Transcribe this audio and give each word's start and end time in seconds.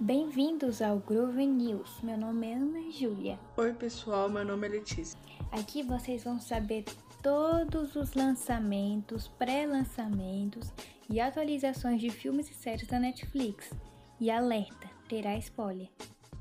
Bem-vindos 0.00 0.82
ao 0.82 0.98
Groove 0.98 1.46
News. 1.46 2.00
Meu 2.02 2.16
nome 2.18 2.48
é 2.48 2.54
Ana 2.54 2.90
Júlia. 2.90 3.38
Oi, 3.56 3.72
pessoal, 3.72 4.28
meu 4.28 4.44
nome 4.44 4.66
é 4.66 4.70
Letícia. 4.70 5.18
Aqui 5.52 5.82
vocês 5.82 6.24
vão 6.24 6.40
saber 6.40 6.84
todos 7.22 7.94
os 7.94 8.14
lançamentos, 8.14 9.28
pré-lançamentos 9.28 10.72
e 11.08 11.20
atualizações 11.20 12.00
de 12.00 12.10
filmes 12.10 12.50
e 12.50 12.54
séries 12.54 12.88
da 12.88 12.98
Netflix. 12.98 13.70
E 14.18 14.30
alerta, 14.30 14.90
terá 15.08 15.36
spoiler. 15.38 15.88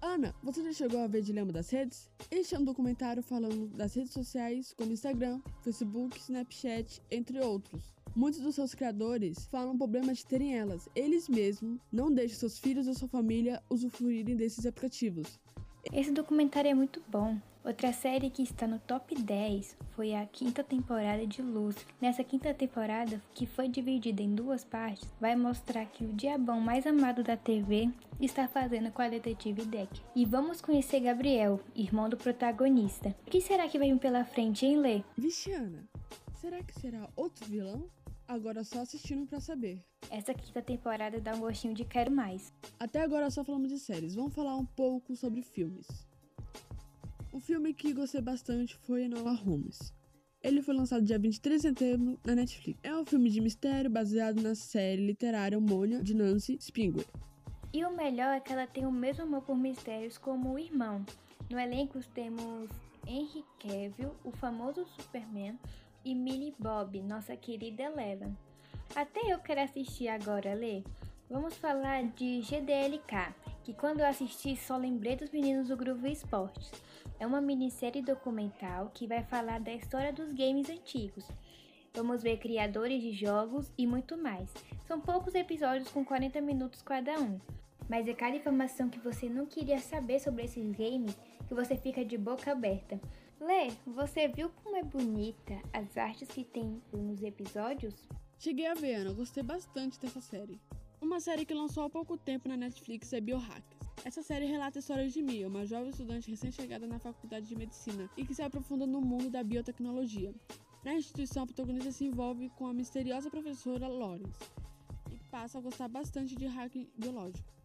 Ana, 0.02 0.33
você 0.41 0.63
já 0.63 0.73
chegou 0.73 0.99
a 1.02 1.07
ver 1.07 1.21
Dilema 1.21 1.52
das 1.52 1.70
Redes? 1.70 2.09
Este 2.31 2.55
é 2.55 2.59
um 2.59 2.65
documentário 2.65 3.21
falando 3.21 3.68
das 3.68 3.93
redes 3.93 4.13
sociais 4.13 4.73
como 4.73 4.91
Instagram, 4.91 5.39
Facebook, 5.61 6.18
Snapchat, 6.20 7.02
entre 7.11 7.39
outros. 7.39 8.00
Muitos 8.14 8.41
dos 8.41 8.55
seus 8.55 8.75
criadores 8.75 9.46
falam 9.46 9.73
o 9.73 9.78
problema 9.78 10.14
de 10.14 10.25
terem 10.25 10.57
elas. 10.57 10.89
Eles 10.93 11.30
mesmos 11.30 11.80
não 11.91 12.11
deixam 12.11 12.39
seus 12.39 12.60
filhos 12.60 12.88
ou 12.88 12.93
sua 12.93 13.07
família 13.07 13.64
usufruírem 13.70 14.36
desses 14.36 14.66
aplicativos. 14.66 15.39
Esse 15.93 16.11
documentário 16.11 16.69
é 16.69 16.74
muito 16.74 17.02
bom. 17.07 17.38
Outra 17.64 17.93
série 17.93 18.29
que 18.29 18.42
está 18.42 18.68
no 18.68 18.79
top 18.79 19.16
10 19.16 19.78
foi 19.92 20.14
a 20.14 20.25
quinta 20.25 20.64
temporada 20.64 21.25
de 21.25 21.42
Luz. 21.42 21.75
Nessa 22.02 22.24
quinta 22.24 22.54
temporada, 22.54 23.21
que 23.33 23.46
foi 23.46 23.69
dividida 23.69 24.21
em 24.21 24.33
duas 24.33 24.64
partes, 24.64 25.07
vai 25.19 25.36
mostrar 25.36 25.86
que 25.86 26.04
o 26.04 26.14
diabão 26.14 26.60
mais 26.60 26.86
amado 26.88 27.24
da 27.24 27.38
TV 27.38 27.89
está 28.19 28.47
fazendo 28.47 28.91
com 28.91 29.02
a 29.02 29.10
detetive 29.10 29.64
Deck. 29.64 30.02
E 30.16 30.25
vamos 30.25 30.60
conhecer 30.60 31.00
Gabriel, 31.02 31.60
irmão 31.75 32.09
do 32.09 32.17
protagonista. 32.17 33.16
O 33.25 33.30
que 33.30 33.39
será 33.39 33.67
que 33.67 33.80
vem 33.80 33.97
pela 33.97 34.25
frente, 34.25 34.66
hein, 34.66 34.78
Lê? 34.78 35.03
Vixiana, 35.16 35.88
será 36.41 36.63
que 36.63 36.73
será 36.81 37.08
outro 37.16 37.45
vilão? 37.45 37.88
Agora 38.27 38.63
só 38.63 38.80
assistindo 38.80 39.27
para 39.27 39.39
saber. 39.39 39.86
Essa 40.09 40.33
quinta 40.33 40.59
temporada 40.59 41.22
dá 41.22 41.36
um 41.36 41.39
gostinho 41.39 41.75
de 41.75 41.86
quero 41.86 42.11
mais. 42.11 42.52
Até 42.80 43.02
agora 43.03 43.30
só 43.30 43.44
falamos 43.44 43.69
de 43.69 43.77
séries, 43.77 44.16
vamos 44.16 44.33
falar 44.33 44.55
um 44.55 44.66
pouco 44.66 45.16
sobre 45.16 45.44
filmes. 45.44 45.88
Um 47.31 47.39
filme 47.39 47.75
que 47.75 47.93
gostei 47.93 48.21
bastante 48.21 48.75
foi 48.75 49.03
Enola 49.03 49.33
Holmes. 49.33 49.93
Ele 50.41 50.63
foi 50.63 50.73
lançado 50.73 51.05
dia 51.05 51.19
23 51.19 51.61
de 51.61 51.67
setembro 51.67 52.19
na 52.25 52.33
Netflix. 52.33 52.79
É 52.81 52.95
um 52.95 53.05
filme 53.05 53.29
de 53.29 53.39
mistério 53.39 53.91
baseado 53.91 54.41
na 54.41 54.55
série 54.55 55.05
literária 55.05 55.55
homônima 55.55 56.03
de 56.03 56.16
Nancy 56.16 56.57
Spingler. 56.59 57.05
E 57.71 57.85
o 57.85 57.95
melhor 57.95 58.35
é 58.35 58.39
que 58.39 58.51
ela 58.51 58.66
tem 58.66 58.88
o 58.88 58.91
mesmo 58.91 59.23
amor 59.23 59.44
por 59.44 59.55
mistérios 59.55 60.17
como 60.17 60.53
o 60.53 60.59
irmão. 60.59 61.05
No 61.51 61.59
elenco 61.59 61.99
temos 62.16 62.67
Henry 63.07 63.45
Cavill, 63.59 64.16
o 64.23 64.31
famoso 64.31 64.85
Superman, 64.85 65.57
e 66.03 66.16
Millie 66.16 66.55
Bob, 66.57 67.02
nossa 67.02 67.35
querida 67.35 67.83
Eleven. 67.83 68.35
Até 68.95 69.21
eu 69.31 69.39
quero 69.39 69.61
assistir 69.61 70.07
agora, 70.07 70.53
Lê. 70.53 70.83
Vamos 71.30 71.55
falar 71.55 72.03
de 72.03 72.41
GDLK, 72.41 73.33
que 73.63 73.73
quando 73.73 74.02
eu 74.02 74.05
assisti 74.05 74.55
só 74.57 74.75
lembrei 74.75 75.16
dos 75.16 75.29
meninos 75.29 75.69
do 75.69 75.77
Groove 75.77 76.11
Esportes. 76.11 76.72
É 77.19 77.25
uma 77.25 77.39
minissérie 77.39 78.02
documental 78.02 78.91
que 78.94 79.07
vai 79.07 79.23
falar 79.23 79.59
da 79.59 79.73
história 79.73 80.11
dos 80.11 80.33
games 80.33 80.69
antigos. 80.69 81.25
Vamos 81.94 82.23
ver 82.23 82.38
criadores 82.38 83.02
de 83.02 83.11
jogos 83.11 83.72
e 83.77 83.85
muito 83.85 84.17
mais. 84.17 84.49
São 84.88 84.99
poucos 84.99 85.35
episódios 85.35 85.89
com 85.89 86.03
40 86.03 86.41
minutos 86.41 86.81
cada 86.81 87.19
um. 87.19 87.39
Mas 87.88 88.07
é 88.07 88.13
cada 88.13 88.35
informação 88.35 88.89
que 88.89 88.99
você 88.99 89.29
não 89.29 89.45
queria 89.45 89.79
saber 89.79 90.19
sobre 90.19 90.44
esses 90.44 90.72
games 90.72 91.17
que 91.47 91.53
você 91.53 91.75
fica 91.77 92.03
de 92.03 92.17
boca 92.17 92.52
aberta. 92.52 92.99
Lê, 93.42 93.72
você 93.88 94.28
viu 94.28 94.52
como 94.64 94.75
é 94.75 94.84
bonita 94.84 95.59
as 95.73 95.97
artes 95.97 96.28
que 96.28 96.44
tem 96.44 96.80
nos 96.94 97.23
episódios? 97.23 98.08
Cheguei 98.38 98.67
a 98.67 98.75
ver, 98.75 98.94
Ana, 98.94 99.14
gostei 99.14 99.42
bastante 99.42 100.00
dessa 100.00 100.22
série. 100.22 100.61
Uma 101.02 101.20
série 101.20 101.44
que 101.44 101.52
lançou 101.52 101.84
há 101.84 101.89
pouco 101.89 102.16
tempo 102.16 102.47
na 102.47 102.56
Netflix 102.56 103.12
é 103.14 103.19
Biohackers. 103.19 103.81
Essa 104.06 104.22
série 104.22 104.45
relata 104.45 104.78
a 104.78 104.81
história 104.81 105.09
de 105.09 105.23
Mia, 105.23 105.47
uma 105.47 105.66
jovem 105.66 105.89
estudante 105.89 106.30
recém-chegada 106.30 106.86
na 106.86 107.00
faculdade 107.00 107.47
de 107.47 107.56
medicina 107.56 108.08
e 108.16 108.23
que 108.23 108.36
se 108.36 108.44
aprofunda 108.44 108.86
no 108.86 109.02
mundo 109.02 109.31
da 109.31 109.44
biotecnologia. 109.44 110.36
Na 110.86 110.94
instituição, 110.94 111.41
a 111.41 111.47
protagonista 111.47 111.91
se 111.91 112.06
envolve 112.06 112.47
com 112.50 112.68
a 112.68 112.74
misteriosa 112.75 113.31
professora 113.31 113.88
Lawrence 113.88 114.40
e 115.12 115.18
passa 115.31 115.57
a 115.57 115.62
gostar 115.62 115.88
bastante 115.88 116.35
de 116.35 116.46
hacking 116.46 116.88
biológico. 116.96 117.60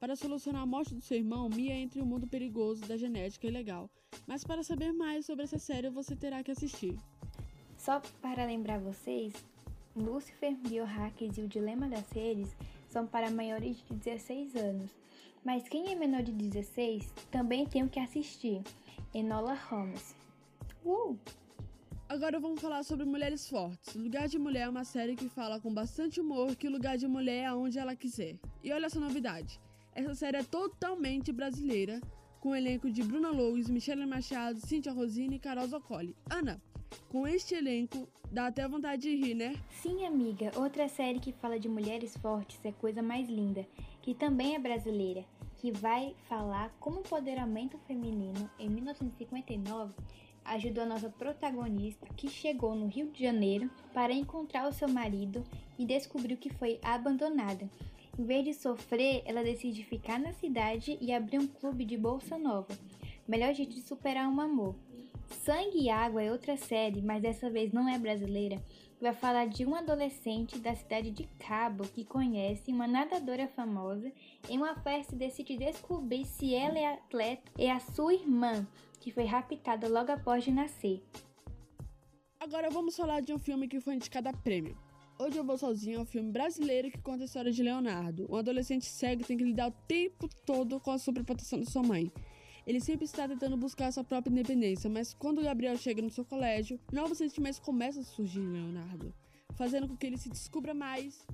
Para 0.00 0.16
solucionar 0.16 0.62
a 0.62 0.66
morte 0.66 0.94
do 0.94 1.00
seu 1.00 1.18
irmão, 1.18 1.48
Mia 1.48 1.74
entra 1.74 2.00
em 2.00 2.02
um 2.02 2.06
mundo 2.06 2.26
perigoso 2.26 2.80
da 2.88 2.96
genética 2.96 3.46
ilegal 3.46 3.88
mas 4.26 4.44
para 4.44 4.62
saber 4.62 4.92
mais 4.92 5.26
sobre 5.26 5.44
essa 5.44 5.58
série, 5.58 5.90
você 5.90 6.14
terá 6.14 6.42
que 6.42 6.50
assistir. 6.50 6.96
Só 7.76 8.00
para 8.20 8.44
lembrar 8.44 8.78
vocês, 8.78 9.32
Lucifer, 9.96 10.54
Biohackers 10.56 11.38
e 11.38 11.42
o 11.42 11.48
Dilema 11.48 11.88
das 11.88 12.08
Redes 12.10 12.54
são 12.88 13.06
para 13.06 13.30
maiores 13.30 13.78
de 13.88 13.94
16 13.94 14.54
anos. 14.56 14.90
Mas 15.44 15.68
quem 15.68 15.90
é 15.90 15.94
menor 15.94 16.22
de 16.22 16.32
16 16.32 17.12
também 17.30 17.66
tem 17.66 17.88
que 17.88 17.98
assistir. 17.98 18.62
Enola 19.14 19.54
Holmes. 19.54 20.14
Uh! 20.84 21.16
Agora 22.08 22.38
vamos 22.38 22.60
falar 22.60 22.82
sobre 22.82 23.06
Mulheres 23.06 23.48
Fortes. 23.48 23.94
Lugar 23.94 24.28
de 24.28 24.38
Mulher 24.38 24.62
é 24.62 24.68
uma 24.68 24.84
série 24.84 25.16
que 25.16 25.28
fala 25.28 25.60
com 25.60 25.72
bastante 25.72 26.20
humor 26.20 26.54
que 26.56 26.68
o 26.68 26.70
lugar 26.70 26.98
de 26.98 27.06
mulher 27.06 27.44
é 27.44 27.46
aonde 27.46 27.78
ela 27.78 27.96
quiser. 27.96 28.36
E 28.62 28.72
olha 28.72 28.86
essa 28.86 29.00
novidade. 29.00 29.60
Essa 29.94 30.14
série 30.14 30.36
é 30.36 30.42
totalmente 30.42 31.32
brasileira, 31.32 32.00
com 32.40 32.50
o 32.50 32.54
elenco 32.54 32.90
de 32.90 33.02
Bruna 33.02 33.30
Lois, 33.30 33.68
Michelle 33.68 34.06
Machado, 34.06 34.60
Cíntia 34.60 34.92
Rosini 34.92 35.36
e 35.36 35.38
Carol 35.38 35.66
Zoccoli. 35.66 36.16
Ana, 36.30 36.60
com 37.08 37.26
este 37.26 37.54
elenco, 37.54 38.08
dá 38.30 38.46
até 38.46 38.66
vontade 38.68 39.02
de 39.02 39.16
rir, 39.16 39.34
né? 39.34 39.54
Sim, 39.82 40.06
amiga. 40.06 40.52
Outra 40.56 40.88
série 40.88 41.18
que 41.18 41.32
fala 41.32 41.58
de 41.58 41.68
mulheres 41.68 42.16
fortes 42.16 42.58
é 42.64 42.72
Coisa 42.72 43.02
Mais 43.02 43.28
Linda, 43.28 43.66
que 44.00 44.14
também 44.14 44.54
é 44.54 44.58
brasileira, 44.58 45.24
que 45.56 45.72
vai 45.72 46.14
falar 46.28 46.70
como 46.78 46.98
o 46.98 47.00
empoderamento 47.00 47.76
feminino 47.86 48.48
em 48.58 48.68
1959 48.68 49.92
ajudou 50.44 50.84
a 50.84 50.86
nossa 50.86 51.08
protagonista, 51.10 52.06
que 52.16 52.28
chegou 52.28 52.74
no 52.74 52.86
Rio 52.86 53.10
de 53.10 53.22
Janeiro 53.22 53.70
para 53.92 54.12
encontrar 54.12 54.68
o 54.68 54.72
seu 54.72 54.88
marido 54.88 55.44
e 55.78 55.84
descobriu 55.84 56.36
que 56.36 56.50
foi 56.50 56.78
abandonada. 56.82 57.68
Em 58.18 58.24
vez 58.24 58.44
de 58.44 58.54
sofrer, 58.54 59.22
ela 59.24 59.42
decide 59.42 59.84
ficar 59.84 60.18
na 60.18 60.32
cidade 60.32 60.98
e 61.00 61.12
abrir 61.12 61.38
um 61.38 61.46
clube 61.46 61.84
de 61.84 61.96
bolsa 61.96 62.36
nova. 62.36 62.76
Melhor 63.26 63.54
jeito 63.54 63.74
de 63.74 63.82
superar 63.82 64.28
um 64.28 64.40
amor. 64.40 64.74
Sangue 65.44 65.84
e 65.84 65.90
Água 65.90 66.22
é 66.22 66.30
outra 66.30 66.56
série, 66.56 67.00
mas 67.00 67.22
dessa 67.22 67.48
vez 67.48 67.72
não 67.72 67.88
é 67.88 67.98
brasileira. 67.98 68.62
Vai 69.00 69.14
falar 69.14 69.46
de 69.46 69.64
um 69.64 69.74
adolescente 69.74 70.58
da 70.58 70.74
cidade 70.74 71.10
de 71.10 71.24
Cabo 71.38 71.84
que 71.88 72.04
conhece 72.04 72.70
uma 72.70 72.86
nadadora 72.86 73.48
famosa 73.48 74.12
em 74.48 74.58
uma 74.58 74.74
festa 74.74 75.14
e 75.14 75.18
decide 75.18 75.56
descobrir 75.56 76.26
se 76.26 76.54
ela 76.54 76.78
é 76.78 76.92
atleta 76.92 77.50
e 77.56 77.70
a 77.70 77.80
sua 77.80 78.12
irmã, 78.12 78.66
que 79.00 79.10
foi 79.10 79.24
raptada 79.24 79.88
logo 79.88 80.12
após 80.12 80.44
de 80.44 80.50
nascer. 80.50 81.02
Agora 82.38 82.68
vamos 82.68 82.96
falar 82.96 83.20
de 83.20 83.32
um 83.32 83.38
filme 83.38 83.68
que 83.68 83.80
foi 83.80 83.94
indicado 83.94 84.28
a 84.28 84.32
prêmio. 84.32 84.76
Hoje 85.20 85.36
Eu 85.36 85.44
Vou 85.44 85.58
Sozinho 85.58 85.98
é 85.98 86.00
um 86.00 86.06
filme 86.06 86.32
brasileiro 86.32 86.90
que 86.90 86.96
conta 86.96 87.24
a 87.24 87.26
história 87.26 87.52
de 87.52 87.62
Leonardo, 87.62 88.26
um 88.30 88.36
adolescente 88.36 88.86
cego 88.86 89.20
que 89.20 89.28
tem 89.28 89.36
que 89.36 89.44
lidar 89.44 89.68
o 89.68 89.74
tempo 89.86 90.26
todo 90.46 90.80
com 90.80 90.90
a 90.90 90.98
superproteção 90.98 91.60
de 91.60 91.70
sua 91.70 91.82
mãe. 91.82 92.10
Ele 92.66 92.80
sempre 92.80 93.04
está 93.04 93.28
tentando 93.28 93.54
buscar 93.54 93.92
sua 93.92 94.02
própria 94.02 94.32
independência, 94.32 94.88
mas 94.88 95.12
quando 95.12 95.42
Gabriel 95.42 95.76
chega 95.76 96.00
no 96.00 96.08
seu 96.08 96.24
colégio, 96.24 96.80
novos 96.90 97.18
sentimentos 97.18 97.58
começam 97.58 98.00
a 98.00 98.04
surgir 98.06 98.40
em 98.40 98.50
Leonardo, 98.50 99.12
fazendo 99.56 99.88
com 99.88 99.94
que 99.94 100.06
ele 100.06 100.16
se 100.16 100.30
descubra 100.30 100.72
mais 100.72 101.26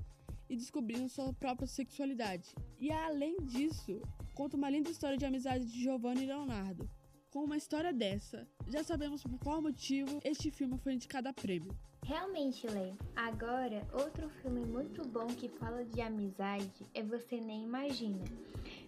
e 0.49 0.57
descobrindo 0.57 1.07
sua 1.07 1.31
própria 1.31 1.65
sexualidade. 1.65 2.53
E 2.81 2.91
além 2.91 3.37
disso, 3.37 4.01
conta 4.35 4.57
uma 4.57 4.69
linda 4.69 4.89
história 4.89 5.17
de 5.17 5.23
amizade 5.23 5.63
de 5.63 5.81
Giovanni 5.81 6.23
e 6.23 6.27
Leonardo. 6.27 6.89
Com 7.29 7.43
uma 7.43 7.57
história 7.57 7.91
dessa, 7.91 8.47
já 8.69 8.83
sabemos 8.83 9.21
por 9.21 9.37
qual 9.39 9.61
motivo 9.61 10.21
este 10.23 10.49
filme 10.49 10.77
foi 10.77 10.93
indicado 10.93 11.27
a 11.27 11.33
prêmio. 11.33 11.75
Realmente, 12.05 12.65
Lê. 12.65 12.93
Agora, 13.15 13.85
outro 13.91 14.29
filme 14.41 14.65
muito 14.65 15.05
bom 15.05 15.27
que 15.27 15.49
fala 15.49 15.83
de 15.83 15.99
amizade 15.99 16.85
é 16.93 17.03
Você 17.03 17.41
Nem 17.41 17.63
Imagina. 17.63 18.23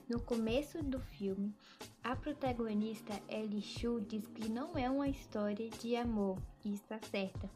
No 0.08 0.22
começo 0.22 0.82
do 0.82 1.02
filme, 1.02 1.54
a 2.02 2.16
protagonista 2.16 3.14
Ellie 3.28 3.62
Chu 3.62 4.00
diz 4.08 4.26
que 4.28 4.48
não 4.48 4.78
é 4.78 4.90
uma 4.90 5.10
história 5.10 5.70
de 5.70 5.98
amor, 5.98 6.40
e 6.64 6.74
está 6.74 6.98
certa. 7.12 7.50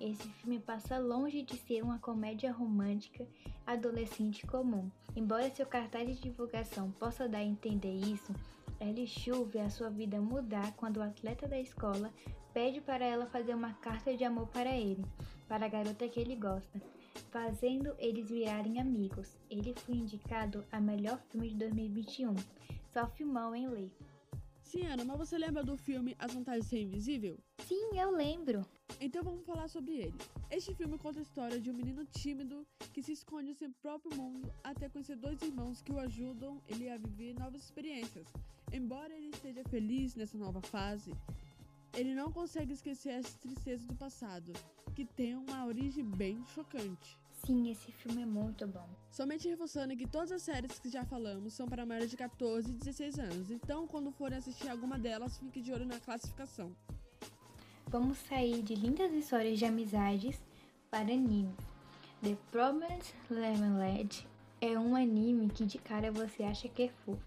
Esse 0.00 0.28
filme 0.28 0.58
passa 0.58 0.98
longe 0.98 1.42
de 1.42 1.56
ser 1.56 1.82
uma 1.82 1.98
comédia 1.98 2.52
romântica 2.52 3.26
adolescente 3.66 4.46
comum. 4.46 4.90
Embora 5.14 5.50
seu 5.54 5.64
cartaz 5.66 6.06
de 6.08 6.22
divulgação 6.22 6.90
possa 6.92 7.26
dar 7.26 7.38
a 7.38 7.44
entender 7.44 7.94
isso, 7.94 8.34
Ellie 8.78 9.06
Chu 9.06 9.44
vê 9.44 9.60
a 9.60 9.70
sua 9.70 9.88
vida 9.88 10.20
mudar 10.20 10.72
quando 10.76 10.98
o 10.98 11.02
atleta 11.02 11.48
da 11.48 11.58
escola 11.58 12.12
pede 12.52 12.80
para 12.80 13.04
ela 13.04 13.26
fazer 13.26 13.54
uma 13.54 13.72
carta 13.74 14.14
de 14.14 14.22
amor 14.22 14.48
para 14.48 14.76
ele, 14.76 15.04
para 15.48 15.64
a 15.64 15.68
garota 15.68 16.06
que 16.08 16.20
ele 16.20 16.36
gosta, 16.36 16.80
fazendo 17.30 17.94
eles 17.98 18.28
virarem 18.28 18.78
amigos. 18.78 19.38
Ele 19.50 19.74
foi 19.74 19.94
indicado 19.96 20.62
a 20.70 20.78
melhor 20.78 21.18
filme 21.30 21.48
de 21.48 21.56
2021. 21.56 22.34
Só 22.92 23.06
filmou 23.08 23.54
em 23.54 23.66
lei. 23.66 23.90
Sim, 24.62 24.86
Ana, 24.86 25.04
mas 25.04 25.16
você 25.16 25.38
lembra 25.38 25.62
do 25.62 25.76
filme 25.76 26.14
As 26.18 26.34
Vantagens 26.34 26.64
de 26.64 26.70
Ser 26.70 26.82
Invisível? 26.82 27.38
Sim, 27.58 27.98
eu 27.98 28.10
lembro. 28.10 28.62
Então 29.00 29.22
vamos 29.22 29.44
falar 29.44 29.68
sobre 29.68 29.94
ele. 29.94 30.18
Este 30.50 30.74
filme 30.74 30.98
conta 30.98 31.18
a 31.18 31.22
história 31.22 31.60
de 31.60 31.70
um 31.70 31.74
menino 31.74 32.04
tímido 32.06 32.66
que 32.92 33.02
se 33.02 33.12
esconde 33.12 33.50
em 33.50 33.54
seu 33.54 33.70
próprio 33.82 34.16
mundo 34.16 34.50
até 34.64 34.88
conhecer 34.88 35.16
dois 35.16 35.40
irmãos 35.42 35.82
que 35.82 35.92
o 35.92 35.98
ajudam 35.98 36.60
ele 36.66 36.88
a 36.88 36.96
viver 36.96 37.34
novas 37.34 37.62
experiências. 37.62 38.26
Embora 38.72 39.14
ele 39.14 39.28
esteja 39.28 39.62
feliz 39.64 40.14
nessa 40.14 40.38
nova 40.38 40.60
fase, 40.62 41.12
ele 41.94 42.14
não 42.14 42.32
consegue 42.32 42.72
esquecer 42.72 43.10
as 43.10 43.34
tristezas 43.34 43.86
do 43.86 43.94
passado, 43.94 44.52
que 44.94 45.04
tem 45.04 45.36
uma 45.36 45.66
origem 45.66 46.04
bem 46.04 46.44
chocante. 46.46 47.18
Sim, 47.44 47.70
esse 47.70 47.92
filme 47.92 48.22
é 48.22 48.26
muito 48.26 48.66
bom. 48.66 48.88
Somente 49.10 49.46
reforçando 49.46 49.96
que 49.96 50.06
todas 50.06 50.32
as 50.32 50.42
séries 50.42 50.78
que 50.78 50.88
já 50.88 51.04
falamos 51.04 51.52
são 51.52 51.68
para 51.68 51.86
maiores 51.86 52.10
de 52.10 52.16
14 52.16 52.70
e 52.70 52.74
16 52.74 53.18
anos, 53.18 53.50
então 53.50 53.86
quando 53.86 54.10
forem 54.10 54.38
assistir 54.38 54.68
alguma 54.68 54.98
delas, 54.98 55.38
fique 55.38 55.60
de 55.60 55.72
olho 55.72 55.86
na 55.86 56.00
classificação. 56.00 56.74
Vamos 57.88 58.18
sair 58.18 58.62
de 58.62 58.74
lindas 58.74 59.12
histórias 59.12 59.60
de 59.60 59.64
amizades 59.64 60.42
para 60.90 61.02
anime. 61.02 61.54
The 62.20 62.36
Promised 62.50 63.14
Neverland 63.30 64.26
é 64.60 64.76
um 64.76 64.96
anime 64.96 65.48
que 65.48 65.64
de 65.64 65.78
cara 65.78 66.10
você 66.10 66.42
acha 66.42 66.68
que 66.68 66.82
é 66.82 66.88
fofo, 66.88 67.22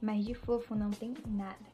mas 0.00 0.24
de 0.24 0.34
fofo 0.34 0.74
não 0.74 0.90
tem 0.90 1.14
nada. 1.28 1.64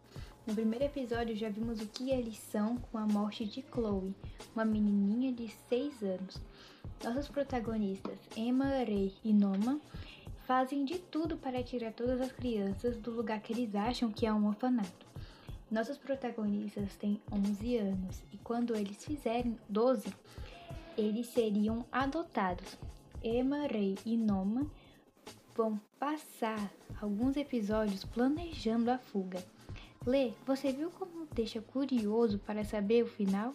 No 0.46 0.54
primeiro 0.54 0.84
episódio 0.84 1.34
já 1.34 1.48
vimos 1.48 1.80
o 1.80 1.86
que 1.86 2.10
eles 2.10 2.36
são 2.36 2.76
com 2.76 2.98
a 2.98 3.06
morte 3.06 3.46
de 3.46 3.64
Chloe, 3.72 4.14
uma 4.54 4.64
menininha 4.64 5.32
de 5.32 5.48
6 5.70 6.02
anos. 6.02 6.38
Nossos 7.02 7.28
protagonistas, 7.28 8.18
Emma, 8.36 8.66
Rei 8.84 9.14
e 9.24 9.32
Noma, 9.32 9.80
fazem 10.46 10.84
de 10.84 10.98
tudo 10.98 11.38
para 11.38 11.62
tirar 11.62 11.94
todas 11.94 12.20
as 12.20 12.32
crianças 12.32 12.98
do 12.98 13.10
lugar 13.10 13.40
que 13.40 13.54
eles 13.54 13.74
acham 13.74 14.12
que 14.12 14.26
é 14.26 14.32
um 14.32 14.46
orfanato. 14.46 15.07
Nossos 15.70 15.98
protagonistas 15.98 16.96
têm 16.96 17.20
11 17.30 17.76
anos 17.76 18.22
e 18.32 18.38
quando 18.38 18.74
eles 18.74 19.04
fizerem 19.04 19.58
12, 19.68 20.08
eles 20.96 21.26
seriam 21.26 21.84
adotados. 21.92 22.78
Emma, 23.22 23.66
Rei 23.66 23.98
e 24.06 24.16
Noma 24.16 24.66
vão 25.54 25.78
passar 25.98 26.72
alguns 27.00 27.36
episódios 27.36 28.02
planejando 28.02 28.90
a 28.90 28.98
fuga. 28.98 29.44
Lê, 30.06 30.32
você 30.46 30.72
viu 30.72 30.90
como 30.90 31.26
deixa 31.34 31.60
curioso 31.60 32.38
para 32.38 32.64
saber 32.64 33.04
o 33.04 33.08
final? 33.08 33.54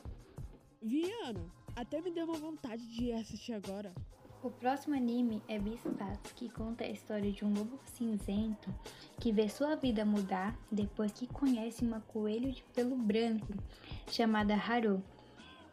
Viana, 0.82 1.44
até 1.76 2.00
me 2.00 2.12
deu 2.12 2.26
uma 2.26 2.38
vontade 2.38 2.86
de 2.94 3.12
assistir 3.14 3.54
agora. 3.54 3.92
O 4.44 4.52
próximo 4.52 4.94
anime 4.94 5.42
é 5.48 5.58
Beastars, 5.58 6.34
que 6.36 6.50
conta 6.50 6.84
a 6.84 6.90
história 6.90 7.32
de 7.32 7.46
um 7.46 7.54
lobo 7.54 7.80
cinzento 7.86 8.70
que 9.18 9.32
vê 9.32 9.48
sua 9.48 9.78
vida 9.78 10.04
mudar 10.04 10.54
depois 10.70 11.14
que 11.14 11.28
conhece 11.28 11.82
uma 11.82 12.02
coelho 12.02 12.52
de 12.52 12.62
pelo 12.76 12.98
branco 12.98 13.54
chamada 14.12 14.54
Haru. 14.54 15.02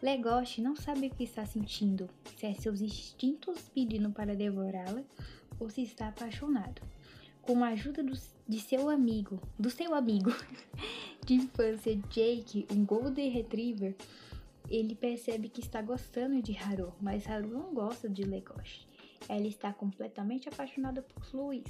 Legoshi 0.00 0.62
não 0.62 0.76
sabe 0.76 1.08
o 1.08 1.10
que 1.10 1.24
está 1.24 1.44
sentindo, 1.44 2.08
se 2.36 2.46
é 2.46 2.54
seus 2.54 2.80
instintos 2.80 3.68
pedindo 3.74 4.12
para 4.12 4.36
devorá-la 4.36 5.02
ou 5.58 5.68
se 5.68 5.82
está 5.82 6.06
apaixonado. 6.06 6.80
Com 7.42 7.64
a 7.64 7.70
ajuda 7.70 8.04
do, 8.04 8.12
de 8.46 8.60
seu 8.60 8.88
amigo, 8.88 9.42
do 9.58 9.68
seu 9.68 9.92
amigo 9.96 10.30
de 11.26 11.34
infância 11.34 11.96
Jake, 12.08 12.68
um 12.70 12.84
Golden 12.84 13.30
Retriever, 13.30 13.96
ele 14.70 14.94
percebe 14.94 15.48
que 15.48 15.60
está 15.60 15.82
gostando 15.82 16.40
de 16.40 16.56
Haru, 16.56 16.94
mas 17.00 17.26
Haru 17.26 17.48
não 17.48 17.74
gosta 17.74 18.08
de 18.08 18.22
Legoshi. 18.22 18.86
Ela 19.28 19.46
está 19.46 19.72
completamente 19.72 20.48
apaixonada 20.48 21.02
por 21.02 21.26
Luiz, 21.34 21.64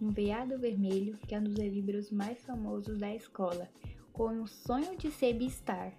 um 0.00 0.10
veado 0.10 0.58
vermelho 0.58 1.18
que 1.26 1.34
é 1.34 1.38
um 1.38 1.44
dos 1.44 1.58
herbívoros 1.58 2.10
mais 2.10 2.42
famosos 2.44 2.98
da 2.98 3.14
escola, 3.14 3.68
com 4.12 4.42
o 4.42 4.46
sonho 4.46 4.96
de 4.96 5.10
ser 5.10 5.34
Beastar. 5.34 5.92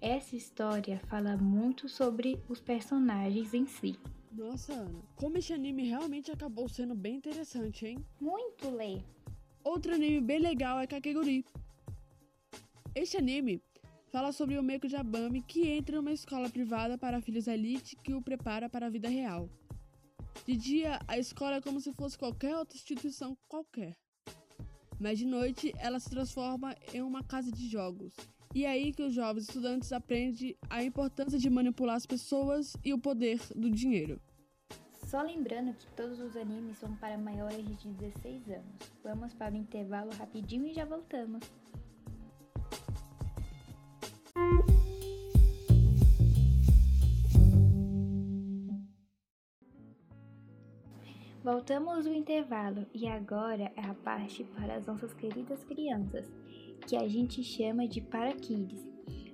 Essa 0.00 0.34
história 0.34 0.98
fala 1.06 1.36
muito 1.36 1.88
sobre 1.88 2.40
os 2.48 2.60
personagens 2.60 3.52
em 3.52 3.66
si. 3.66 3.98
Nossa, 4.32 4.72
Ana, 4.72 5.02
como 5.14 5.38
esse 5.38 5.52
anime 5.52 5.88
realmente 5.88 6.30
acabou 6.30 6.68
sendo 6.68 6.94
bem 6.94 7.16
interessante, 7.16 7.86
hein? 7.86 8.04
Muito 8.20 8.70
lê. 8.70 9.02
Outro 9.64 9.94
anime 9.94 10.20
bem 10.20 10.38
legal 10.38 10.78
é 10.78 10.86
Kakeguri. 10.86 11.44
Este 12.94 13.16
anime 13.16 13.62
fala 14.10 14.32
sobre 14.32 14.58
o 14.58 14.62
Meiko 14.62 14.88
Jabami 14.88 15.42
que 15.42 15.68
entra 15.68 15.96
em 15.96 15.98
uma 15.98 16.12
escola 16.12 16.48
privada 16.48 16.96
para 16.96 17.20
filhos 17.20 17.46
elite 17.46 17.96
que 17.96 18.14
o 18.14 18.22
prepara 18.22 18.68
para 18.68 18.86
a 18.86 18.90
vida 18.90 19.08
real. 19.08 19.48
De 20.44 20.56
dia, 20.56 21.00
a 21.08 21.18
escola 21.18 21.56
é 21.56 21.60
como 21.60 21.80
se 21.80 21.92
fosse 21.92 22.16
qualquer 22.16 22.56
outra 22.56 22.76
instituição 22.76 23.36
qualquer. 23.48 23.96
Mas 24.98 25.18
de 25.18 25.26
noite, 25.26 25.72
ela 25.78 25.98
se 25.98 26.08
transforma 26.08 26.74
em 26.92 27.02
uma 27.02 27.22
casa 27.22 27.50
de 27.50 27.68
jogos. 27.68 28.12
E 28.54 28.64
é 28.64 28.70
aí 28.70 28.92
que 28.92 29.02
os 29.02 29.12
jovens 29.12 29.48
estudantes 29.48 29.92
aprendem 29.92 30.56
a 30.70 30.82
importância 30.82 31.38
de 31.38 31.50
manipular 31.50 31.96
as 31.96 32.06
pessoas 32.06 32.74
e 32.84 32.94
o 32.94 32.98
poder 32.98 33.40
do 33.54 33.70
dinheiro. 33.70 34.20
Só 35.06 35.22
lembrando 35.22 35.74
que 35.74 35.86
todos 35.92 36.18
os 36.18 36.36
animes 36.36 36.78
são 36.78 36.96
para 36.96 37.18
maiores 37.18 37.64
de 37.80 37.88
16 37.90 38.50
anos. 38.50 38.74
Vamos 39.04 39.34
para 39.34 39.54
o 39.54 39.56
intervalo 39.56 40.10
rapidinho 40.12 40.66
e 40.66 40.74
já 40.74 40.84
voltamos. 40.84 41.42
Voltamos 51.46 52.06
do 52.06 52.12
intervalo 52.12 52.84
e 52.92 53.06
agora 53.06 53.70
é 53.76 53.80
a 53.80 53.94
parte 53.94 54.42
para 54.42 54.74
as 54.74 54.84
nossas 54.84 55.14
queridas 55.14 55.62
crianças, 55.62 56.26
que 56.88 56.96
a 56.96 57.06
gente 57.06 57.40
chama 57.44 57.86
de 57.86 58.00
para 58.00 58.32
kids. 58.32 58.84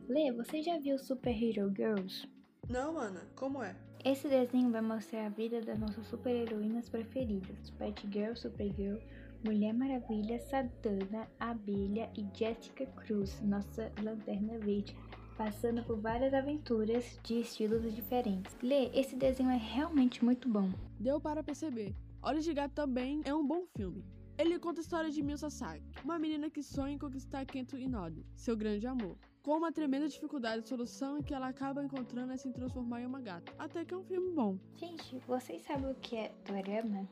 Lê, 0.07 0.31
você 0.31 0.63
já 0.63 0.79
viu 0.79 0.99
Super 0.99 1.31
Hero 1.31 1.73
Girls? 1.75 2.29
Não, 2.69 2.99
Ana, 2.99 3.23
como 3.35 3.63
é? 3.63 3.75
Esse 4.05 4.29
desenho 4.29 4.71
vai 4.71 4.83
mostrar 4.83 5.25
a 5.25 5.31
vida 5.31 5.63
das 5.63 5.79
nossas 5.79 6.07
super-heroínas 6.07 6.87
preferidas: 6.91 7.71
Batgirl, 7.79 8.37
Supergirl, 8.37 8.99
Mulher 9.43 9.73
Maravilha, 9.73 10.39
Satana, 10.39 11.27
Abelha 11.41 12.11
e 12.15 12.27
Jessica 12.39 12.85
Cruz, 12.89 13.41
nossa 13.41 13.91
lanterna 14.03 14.59
verde, 14.59 14.95
passando 15.43 15.83
por 15.83 15.99
várias 15.99 16.33
aventuras 16.33 17.19
de 17.25 17.41
estilos 17.41 17.93
diferentes. 17.93 18.57
Lê, 18.63 18.91
esse 18.95 19.17
desenho 19.17 19.51
é 19.51 19.57
realmente 19.57 20.25
muito 20.25 20.49
bom. 20.49 20.71
Deu 21.01 21.21
para 21.21 21.43
perceber. 21.43 21.97
Olhos 22.23 22.45
de 22.45 22.55
Gato 22.55 22.73
também 22.73 23.23
é 23.25 23.35
um 23.35 23.45
bom 23.45 23.65
filme. 23.77 24.05
Ele 24.39 24.57
conta 24.61 24.79
a 24.79 24.83
história 24.83 25.11
de 25.11 25.21
Mil 25.21 25.37
Sasaki, 25.37 25.83
uma 26.05 26.17
menina 26.17 26.49
que 26.49 26.63
sonha 26.63 26.95
em 26.95 26.99
conquistar 26.99 27.45
Kento 27.45 27.77
Inodi, 27.77 28.25
seu 28.37 28.57
grande 28.57 28.87
amor. 28.87 29.19
Com 29.43 29.57
uma 29.57 29.73
tremenda 29.73 30.09
dificuldade 30.09 30.63
de 30.63 30.69
solução 30.69 31.21
que 31.21 31.35
ela 31.35 31.49
acaba 31.49 31.83
encontrando 31.83 32.33
é 32.33 32.37
se 32.37 32.53
transformar 32.53 33.01
em 33.01 33.07
uma 33.07 33.21
gata. 33.21 33.53
Até 33.59 33.85
que 33.85 33.95
é 33.95 33.97
um 33.97 34.05
filme 34.05 34.31
bom. 34.31 34.57
Gente, 34.77 35.19
vocês 35.27 35.61
sabem 35.63 35.91
o 35.91 35.95
que 35.97 36.15
é 36.15 36.33
dorama? 36.47 37.09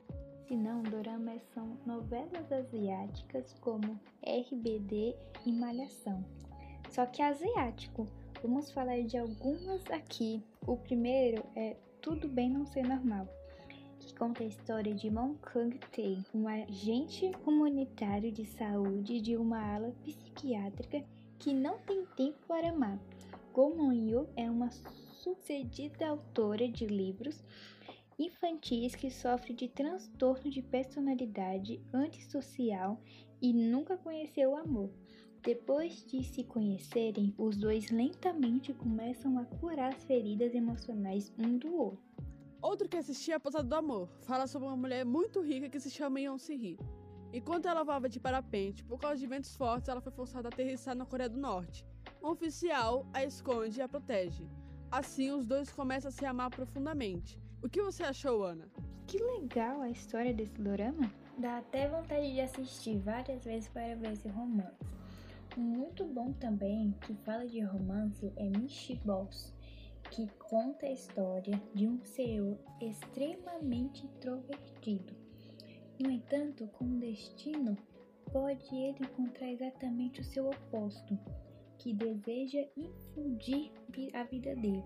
Se 0.47 0.55
não, 0.55 0.85
doramas 0.85 1.43
são 1.53 1.77
novelas 1.85 2.53
asiáticas 2.53 3.53
como 3.55 3.99
RBD 4.23 5.17
e 5.45 5.51
Malhação. 5.53 6.25
Só 6.91 7.07
que 7.07 7.23
asiático. 7.23 8.07
Vamos 8.43 8.71
falar 8.71 9.03
de 9.03 9.19
algumas 9.19 9.85
aqui. 9.91 10.43
O 10.67 10.75
primeiro 10.75 11.45
é 11.55 11.77
Tudo 12.01 12.27
Bem 12.27 12.49
Não 12.49 12.65
Ser 12.65 12.89
Normal, 12.89 13.29
que 13.99 14.15
conta 14.15 14.43
a 14.43 14.47
história 14.47 14.95
de 14.95 15.11
Mon 15.11 15.35
Kang 15.35 15.79
Tae, 15.95 16.25
um 16.35 16.49
agente 16.49 17.31
comunitário 17.45 18.33
de 18.33 18.47
saúde 18.47 19.21
de 19.21 19.37
uma 19.37 19.75
ala 19.75 19.95
psiquiátrica 20.03 21.05
que 21.39 21.53
não 21.53 21.81
tem 21.81 22.07
tempo 22.17 22.39
para 22.49 22.71
amar. 22.71 22.99
Go 23.53 23.77
Mon 23.77 23.93
Yu 23.93 24.27
é 24.35 24.51
uma 24.51 24.71
sucedida 24.71 26.09
autora 26.09 26.67
de 26.67 26.87
livros 26.87 27.45
infantis 28.19 28.95
que 28.95 29.11
sofre 29.11 29.53
de 29.53 29.69
transtorno 29.69 30.51
de 30.51 30.63
personalidade 30.63 31.79
antissocial 31.93 32.99
e 33.41 33.53
nunca 33.53 33.99
conheceu 33.99 34.53
o 34.53 34.57
amor. 34.57 34.91
Depois 35.43 36.05
de 36.05 36.23
se 36.23 36.45
conhecerem, 36.45 37.35
os 37.39 37.57
dois 37.57 37.91
lentamente 37.91 38.75
começam 38.75 39.39
a 39.39 39.45
curar 39.47 39.95
as 39.95 40.05
feridas 40.05 40.55
emocionais 40.55 41.33
um 41.39 41.57
do 41.57 41.75
outro. 41.75 42.05
Outro 42.61 42.87
que 42.87 42.99
assisti 42.99 43.33
é 43.33 43.37
A 43.37 43.41
Posada 43.41 43.67
do 43.67 43.75
Amor. 43.75 44.11
Fala 44.21 44.47
sobre 44.47 44.69
uma 44.69 44.77
mulher 44.77 45.03
muito 45.03 45.41
rica 45.41 45.71
que 45.71 45.81
se 45.81 45.91
chama 45.91 46.21
Yeon-se 46.21 46.55
Ri. 46.55 46.79
Enquanto 47.33 47.67
ela 47.67 47.83
voava 47.83 48.07
de 48.07 48.21
parapente, 48.21 48.85
por 48.85 49.01
causa 49.01 49.17
de 49.17 49.27
ventos 49.27 49.57
fortes, 49.57 49.89
ela 49.89 50.03
foi 50.03 50.13
forçada 50.13 50.49
a 50.49 50.51
aterrissar 50.51 50.95
na 50.95 51.07
Coreia 51.07 51.31
do 51.31 51.39
Norte. 51.39 51.87
Um 52.23 52.29
oficial 52.29 53.07
a 53.15 53.25
esconde 53.25 53.79
e 53.79 53.83
a 53.83 53.89
protege. 53.89 54.47
Assim, 54.93 55.31
os 55.31 55.47
dois 55.47 55.73
começam 55.73 56.11
a 56.11 56.13
se 56.13 56.27
amar 56.27 56.51
profundamente. 56.51 57.39
O 57.63 57.69
que 57.69 57.81
você 57.81 58.03
achou, 58.03 58.45
Ana? 58.45 58.69
Que 59.07 59.17
legal 59.17 59.81
a 59.81 59.89
história 59.89 60.35
desse 60.35 60.61
dorama! 60.61 61.11
Dá 61.39 61.59
até 61.59 61.89
vontade 61.89 62.31
de 62.31 62.41
assistir 62.43 62.99
várias 62.99 63.43
vezes 63.43 63.71
para 63.71 63.97
ver 63.97 64.13
esse 64.13 64.29
romance. 64.29 65.00
Um 65.57 65.63
muito 65.63 66.05
bom 66.05 66.33
também 66.35 66.95
que 67.01 67.15
fala 67.25 67.47
de 67.47 67.61
romance 67.61 68.33
é 68.37 68.49
Michi 68.59 68.95
Boss, 69.05 69.53
que 70.11 70.29
conta 70.39 70.87
a 70.87 70.93
história 70.93 71.61
de 71.75 71.89
um 71.89 72.01
CEO 72.03 72.59
extremamente 72.81 74.07
introvertido. 74.07 75.15
No 75.99 76.11
entanto, 76.11 76.69
com 76.69 76.85
um 76.85 76.99
destino 76.99 77.77
pode 78.33 78.75
ele 78.75 78.99
encontrar 79.01 79.51
exatamente 79.51 80.21
o 80.21 80.25
seu 80.25 80.49
oposto, 80.49 81.19
que 81.79 81.93
deseja 81.95 82.65
infundir 82.77 83.73
a 84.15 84.23
vida 84.25 84.55
dele. 84.55 84.85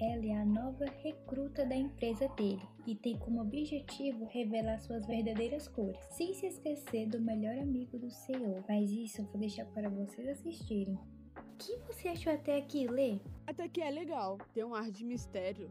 Ela 0.00 0.26
é 0.26 0.32
a 0.32 0.44
nova 0.44 0.86
recruta 1.04 1.64
da 1.64 1.76
empresa 1.76 2.28
dele 2.30 2.62
e 2.84 2.96
tem 2.96 3.16
como 3.16 3.40
objetivo 3.40 4.24
revelar 4.24 4.80
suas 4.80 5.06
verdadeiras 5.06 5.68
cores, 5.68 5.98
sem 6.10 6.34
se 6.34 6.46
esquecer 6.46 7.08
do 7.08 7.20
melhor 7.20 7.56
amigo 7.58 7.96
do 7.96 8.10
CEO. 8.10 8.64
Mas 8.68 8.90
isso 8.90 9.20
eu 9.20 9.26
vou 9.26 9.38
deixar 9.38 9.64
para 9.66 9.88
vocês 9.88 10.26
assistirem. 10.26 10.98
O 11.36 11.56
que 11.56 11.76
você 11.86 12.08
achou 12.08 12.32
até 12.32 12.58
aqui, 12.58 12.88
Lê? 12.88 13.20
Até 13.46 13.68
que 13.68 13.80
é 13.80 13.90
legal, 13.90 14.36
tem 14.52 14.64
um 14.64 14.74
ar 14.74 14.90
de 14.90 15.04
mistério. 15.04 15.70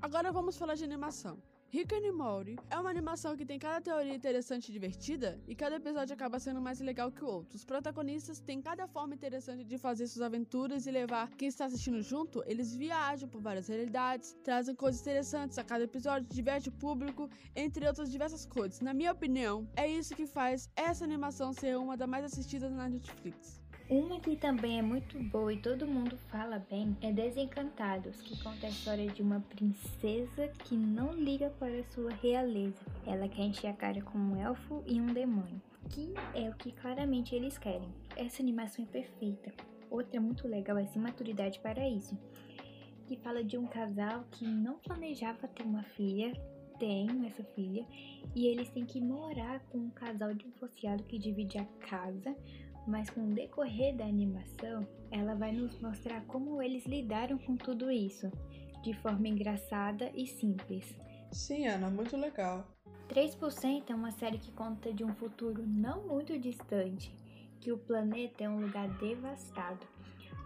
Agora 0.00 0.30
vamos 0.30 0.58
falar 0.58 0.74
de 0.74 0.84
animação. 0.84 1.38
Rick 1.74 1.92
and 1.92 2.12
Morty 2.12 2.54
é 2.70 2.78
uma 2.78 2.88
animação 2.88 3.36
que 3.36 3.44
tem 3.44 3.58
cada 3.58 3.80
teoria 3.80 4.14
interessante 4.14 4.68
e 4.68 4.72
divertida, 4.72 5.42
e 5.44 5.56
cada 5.56 5.74
episódio 5.74 6.14
acaba 6.14 6.38
sendo 6.38 6.60
mais 6.60 6.78
legal 6.78 7.10
que 7.10 7.24
o 7.24 7.26
outro. 7.26 7.56
Os 7.56 7.64
protagonistas 7.64 8.38
têm 8.38 8.62
cada 8.62 8.86
forma 8.86 9.12
interessante 9.12 9.64
de 9.64 9.76
fazer 9.76 10.06
suas 10.06 10.22
aventuras 10.22 10.86
e 10.86 10.92
levar 10.92 11.28
quem 11.30 11.48
está 11.48 11.64
assistindo 11.64 12.00
junto. 12.00 12.44
Eles 12.46 12.76
viajam 12.76 13.28
por 13.28 13.40
várias 13.40 13.66
realidades, 13.66 14.36
trazem 14.44 14.72
coisas 14.76 15.00
interessantes 15.00 15.58
a 15.58 15.64
cada 15.64 15.82
episódio, 15.82 16.28
diverte 16.32 16.68
o 16.68 16.72
público, 16.72 17.28
entre 17.56 17.88
outras 17.88 18.08
diversas 18.08 18.46
coisas. 18.46 18.78
Na 18.78 18.94
minha 18.94 19.10
opinião, 19.10 19.68
é 19.74 19.88
isso 19.88 20.14
que 20.14 20.28
faz 20.28 20.70
essa 20.76 21.02
animação 21.02 21.52
ser 21.52 21.76
uma 21.76 21.96
das 21.96 22.08
mais 22.08 22.24
assistidas 22.24 22.70
na 22.70 22.88
Netflix. 22.88 23.63
Uma 23.88 24.18
que 24.18 24.34
também 24.34 24.78
é 24.78 24.82
muito 24.82 25.22
boa 25.24 25.52
e 25.52 25.60
todo 25.60 25.86
mundo 25.86 26.16
fala 26.30 26.58
bem 26.70 26.96
é 27.02 27.12
Desencantados, 27.12 28.18
que 28.22 28.42
conta 28.42 28.66
a 28.66 28.70
história 28.70 29.06
de 29.08 29.20
uma 29.20 29.40
princesa 29.40 30.48
que 30.64 30.74
não 30.74 31.12
liga 31.12 31.50
para 31.58 31.84
sua 31.84 32.10
realeza. 32.14 32.80
Ela 33.06 33.28
quer 33.28 33.42
encher 33.42 33.66
a 33.66 33.74
cara 33.74 34.00
com 34.00 34.16
um 34.16 34.36
elfo 34.40 34.82
e 34.86 34.98
um 34.98 35.12
demônio, 35.12 35.60
que 35.90 36.14
é 36.34 36.48
o 36.48 36.54
que 36.54 36.72
claramente 36.72 37.34
eles 37.34 37.58
querem. 37.58 37.86
Essa 38.16 38.40
animação 38.40 38.86
é 38.86 38.88
perfeita. 38.88 39.52
Outra 39.90 40.18
muito 40.18 40.48
legal 40.48 40.78
é 40.78 40.86
Sem 40.86 41.02
Maturidade 41.02 41.60
para 41.60 41.86
Isso, 41.86 42.16
que 43.06 43.18
fala 43.18 43.44
de 43.44 43.58
um 43.58 43.66
casal 43.66 44.24
que 44.30 44.46
não 44.46 44.78
planejava 44.78 45.46
ter 45.46 45.62
uma 45.62 45.82
filha, 45.82 46.32
tem 46.78 47.26
essa 47.26 47.44
filha, 47.54 47.86
e 48.34 48.46
eles 48.46 48.70
têm 48.70 48.86
que 48.86 48.98
morar 48.98 49.60
com 49.70 49.76
um 49.76 49.90
casal 49.90 50.32
divorciado 50.32 51.04
que 51.04 51.18
divide 51.18 51.58
a 51.58 51.64
casa 51.86 52.34
mas 52.86 53.08
com 53.10 53.22
o 53.22 53.34
decorrer 53.34 53.94
da 53.94 54.04
animação, 54.04 54.86
ela 55.10 55.34
vai 55.34 55.52
nos 55.52 55.78
mostrar 55.80 56.24
como 56.26 56.62
eles 56.62 56.86
lidaram 56.86 57.38
com 57.38 57.56
tudo 57.56 57.90
isso, 57.90 58.30
de 58.82 58.92
forma 58.94 59.28
engraçada 59.28 60.10
e 60.14 60.26
simples. 60.26 60.94
Sim, 61.32 61.66
Ana, 61.66 61.88
muito 61.88 62.16
legal. 62.16 62.66
3% 63.08 63.90
é 63.90 63.94
uma 63.94 64.10
série 64.12 64.38
que 64.38 64.52
conta 64.52 64.92
de 64.92 65.04
um 65.04 65.14
futuro 65.14 65.64
não 65.66 66.06
muito 66.06 66.38
distante, 66.38 67.14
que 67.60 67.72
o 67.72 67.78
planeta 67.78 68.44
é 68.44 68.48
um 68.48 68.60
lugar 68.60 68.88
devastado. 68.98 69.86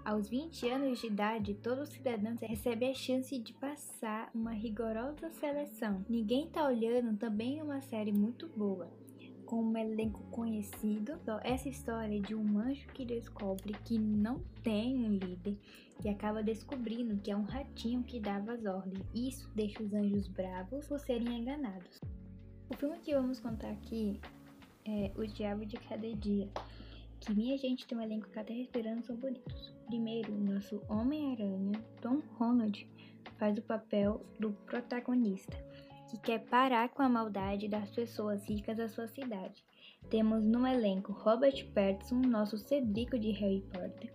Aos 0.05 0.29
20 0.29 0.69
anos 0.69 1.01
de 1.01 1.09
idade, 1.09 1.55
todo 1.55 1.85
cidadão 1.87 2.35
recebe 2.41 2.89
a 2.89 2.95
chance 2.95 3.37
de 3.39 3.53
passar 3.53 4.31
uma 4.35 4.53
rigorosa 4.53 5.31
seleção. 5.33 6.05
Ninguém 6.09 6.49
tá 6.49 6.65
olhando 6.65 7.17
também 7.19 7.59
é 7.59 7.63
uma 7.63 7.81
série 7.83 8.13
muito 8.13 8.49
boa 8.49 8.98
com 9.49 9.63
um 9.63 9.79
elenco 9.79 10.23
conhecido. 10.25 11.19
Essa 11.43 11.71
história 11.71 12.21
de 12.21 12.35
um 12.35 12.59
anjo 12.59 12.87
que 12.89 13.03
descobre 13.03 13.73
que 13.83 13.99
não 13.99 14.41
tem 14.63 14.95
um 15.07 15.09
líder 15.09 15.57
e 16.05 16.09
acaba 16.11 16.43
descobrindo 16.43 17.17
que 17.17 17.31
é 17.31 17.37
um 17.37 17.45
ratinho 17.45 18.03
que 18.03 18.21
dava 18.21 18.53
as 18.53 18.67
ordens. 18.67 19.07
Isso 19.15 19.51
deixa 19.55 19.83
os 19.83 19.95
anjos 19.95 20.29
bravos 20.29 20.87
por 20.87 21.01
serem 21.01 21.39
enganados. 21.39 21.99
O 22.69 22.77
filme 22.77 22.99
que 22.99 23.15
vamos 23.15 23.41
contar 23.41 23.71
aqui 23.71 24.21
é 24.85 25.11
O 25.17 25.27
Diabo 25.27 25.65
de 25.65 25.79
Cada 25.79 26.15
Dia, 26.15 26.47
que 27.19 27.35
minha 27.35 27.57
gente 27.57 27.87
tem 27.87 27.97
um 27.97 28.03
elenco 28.03 28.29
que 28.29 28.39
até 28.39 28.53
respirando 28.53 29.03
são 29.03 29.17
bonitos. 29.17 29.75
Primeiro, 29.87 30.31
nosso 30.39 30.83
Homem-Aranha, 30.91 31.73
Tom 32.03 32.21
Holland, 32.39 32.87
faz 33.39 33.57
o 33.57 33.63
papel 33.63 34.23
do 34.39 34.53
protagonista 34.67 35.57
que 36.09 36.19
quer 36.19 36.41
parar 36.49 36.89
com 36.89 37.03
a 37.03 37.09
maldade 37.09 37.69
das 37.69 37.91
pessoas 37.91 38.49
ricas 38.49 38.77
da 38.77 38.89
sua 38.89 39.07
cidade. 39.07 39.65
Temos 40.09 40.43
no 40.43 40.67
elenco 40.67 41.13
Robert 41.13 41.71
Pattinson, 41.75 42.17
nosso 42.17 42.57
Cedrico 42.57 43.19
de 43.19 43.31
Harry 43.33 43.63
Potter, 43.73 44.13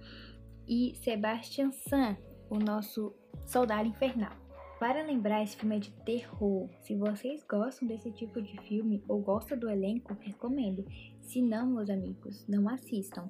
e 0.67 0.95
Sebastian 0.95 1.69
Stan, 1.69 2.17
o 2.49 2.57
nosso 2.57 3.13
Soldado 3.45 3.87
Infernal. 3.89 4.43
Para 4.79 5.03
lembrar, 5.03 5.43
esse 5.43 5.55
filme 5.55 5.77
é 5.77 5.79
de 5.79 5.91
terror. 6.03 6.69
Se 6.81 6.95
vocês 6.95 7.43
gostam 7.43 7.87
desse 7.87 8.11
tipo 8.11 8.41
de 8.41 8.59
filme 8.61 9.03
ou 9.07 9.21
gostam 9.21 9.57
do 9.57 9.69
elenco, 9.69 10.13
recomendo. 10.19 10.85
Se 11.21 11.41
não, 11.41 11.67
meus 11.67 11.89
amigos, 11.89 12.45
não 12.47 12.67
assistam. 12.67 13.29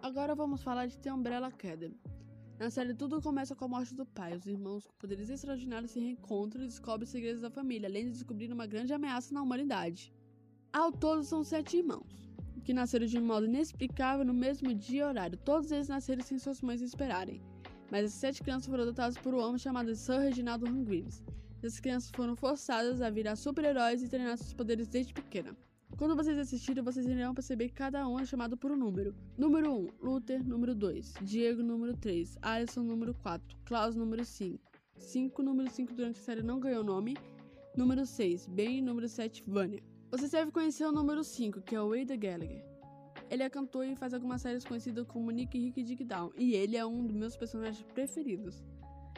Agora 0.00 0.34
vamos 0.34 0.62
falar 0.62 0.86
de 0.86 0.98
The 0.98 1.12
Umbrella 1.12 1.48
Academy. 1.48 2.00
Na 2.62 2.70
série, 2.70 2.94
tudo 2.94 3.20
começa 3.20 3.56
com 3.56 3.64
a 3.64 3.68
morte 3.68 3.92
do 3.92 4.06
pai. 4.06 4.36
Os 4.36 4.46
irmãos 4.46 4.86
com 4.86 4.92
poderes 4.96 5.28
extraordinários 5.28 5.90
se 5.90 5.98
reencontram 5.98 6.62
e 6.62 6.68
descobrem 6.68 7.02
os 7.02 7.10
segredos 7.10 7.42
da 7.42 7.50
família, 7.50 7.88
além 7.88 8.04
de 8.04 8.12
descobrir 8.12 8.52
uma 8.52 8.68
grande 8.68 8.94
ameaça 8.94 9.34
na 9.34 9.42
humanidade. 9.42 10.14
Ao 10.72 10.92
todo, 10.92 11.24
são 11.24 11.42
sete 11.42 11.78
irmãos, 11.78 12.30
que 12.64 12.72
nasceram 12.72 13.04
de 13.04 13.18
um 13.18 13.26
modo 13.26 13.46
inexplicável 13.46 14.24
no 14.24 14.32
mesmo 14.32 14.72
dia 14.72 15.00
e 15.00 15.02
horário. 15.02 15.36
Todos 15.38 15.72
eles 15.72 15.88
nasceram 15.88 16.22
sem 16.22 16.38
suas 16.38 16.62
mães 16.62 16.80
esperarem. 16.80 17.42
Mas 17.90 18.04
as 18.04 18.12
sete 18.12 18.40
crianças 18.40 18.68
foram 18.68 18.84
adotadas 18.84 19.18
por 19.18 19.34
um 19.34 19.40
homem 19.40 19.58
chamado 19.58 19.92
Sir 19.96 20.20
Reginaldo 20.20 20.70
Hungrives. 20.70 21.20
Essas 21.58 21.80
crianças 21.80 22.12
foram 22.14 22.36
forçadas 22.36 23.02
a 23.02 23.10
virar 23.10 23.34
super-heróis 23.34 24.04
e 24.04 24.08
treinar 24.08 24.38
seus 24.38 24.54
poderes 24.54 24.86
desde 24.86 25.12
pequena. 25.12 25.52
Quando 25.96 26.16
vocês 26.16 26.38
assistirem, 26.38 26.82
vocês 26.82 27.06
irão 27.06 27.34
perceber 27.34 27.68
que 27.68 27.74
cada 27.74 28.08
um 28.08 28.18
é 28.18 28.24
chamado 28.24 28.56
por 28.56 28.72
um 28.72 28.76
número. 28.76 29.14
Número 29.36 29.72
1, 29.72 29.88
Luther, 30.00 30.44
número 30.44 30.74
2, 30.74 31.14
Diego, 31.22 31.62
número 31.62 31.96
3, 31.96 32.38
Alisson, 32.42 32.82
número 32.82 33.14
4, 33.14 33.56
Klaus, 33.64 33.94
número 33.94 34.24
5. 34.24 34.58
5, 34.96 35.42
número 35.42 35.70
5 35.70 35.94
durante 35.94 36.18
a 36.18 36.22
série 36.22 36.42
não 36.42 36.58
ganhou 36.58 36.82
nome. 36.82 37.16
Número 37.76 38.04
6, 38.04 38.46
Ben, 38.48 38.82
número 38.82 39.08
7, 39.08 39.44
Vânia. 39.46 39.82
Você 40.10 40.28
deve 40.28 40.50
conhecer 40.50 40.84
o 40.84 40.92
número 40.92 41.22
5, 41.22 41.60
que 41.62 41.74
é 41.74 41.80
o 41.80 41.90
Wade 41.90 42.16
Gallagher. 42.16 42.64
Ele 43.30 43.42
é 43.42 43.48
cantor 43.48 43.86
e 43.86 43.96
faz 43.96 44.12
algumas 44.12 44.42
séries 44.42 44.64
conhecidas 44.64 45.06
como 45.06 45.30
Nick 45.30 45.58
Rick 45.58 45.82
Dick 45.82 46.04
Down, 46.04 46.32
e 46.36 46.54
ele 46.54 46.76
é 46.76 46.84
um 46.84 47.06
dos 47.06 47.16
meus 47.16 47.36
personagens 47.36 47.82
preferidos. 47.94 48.62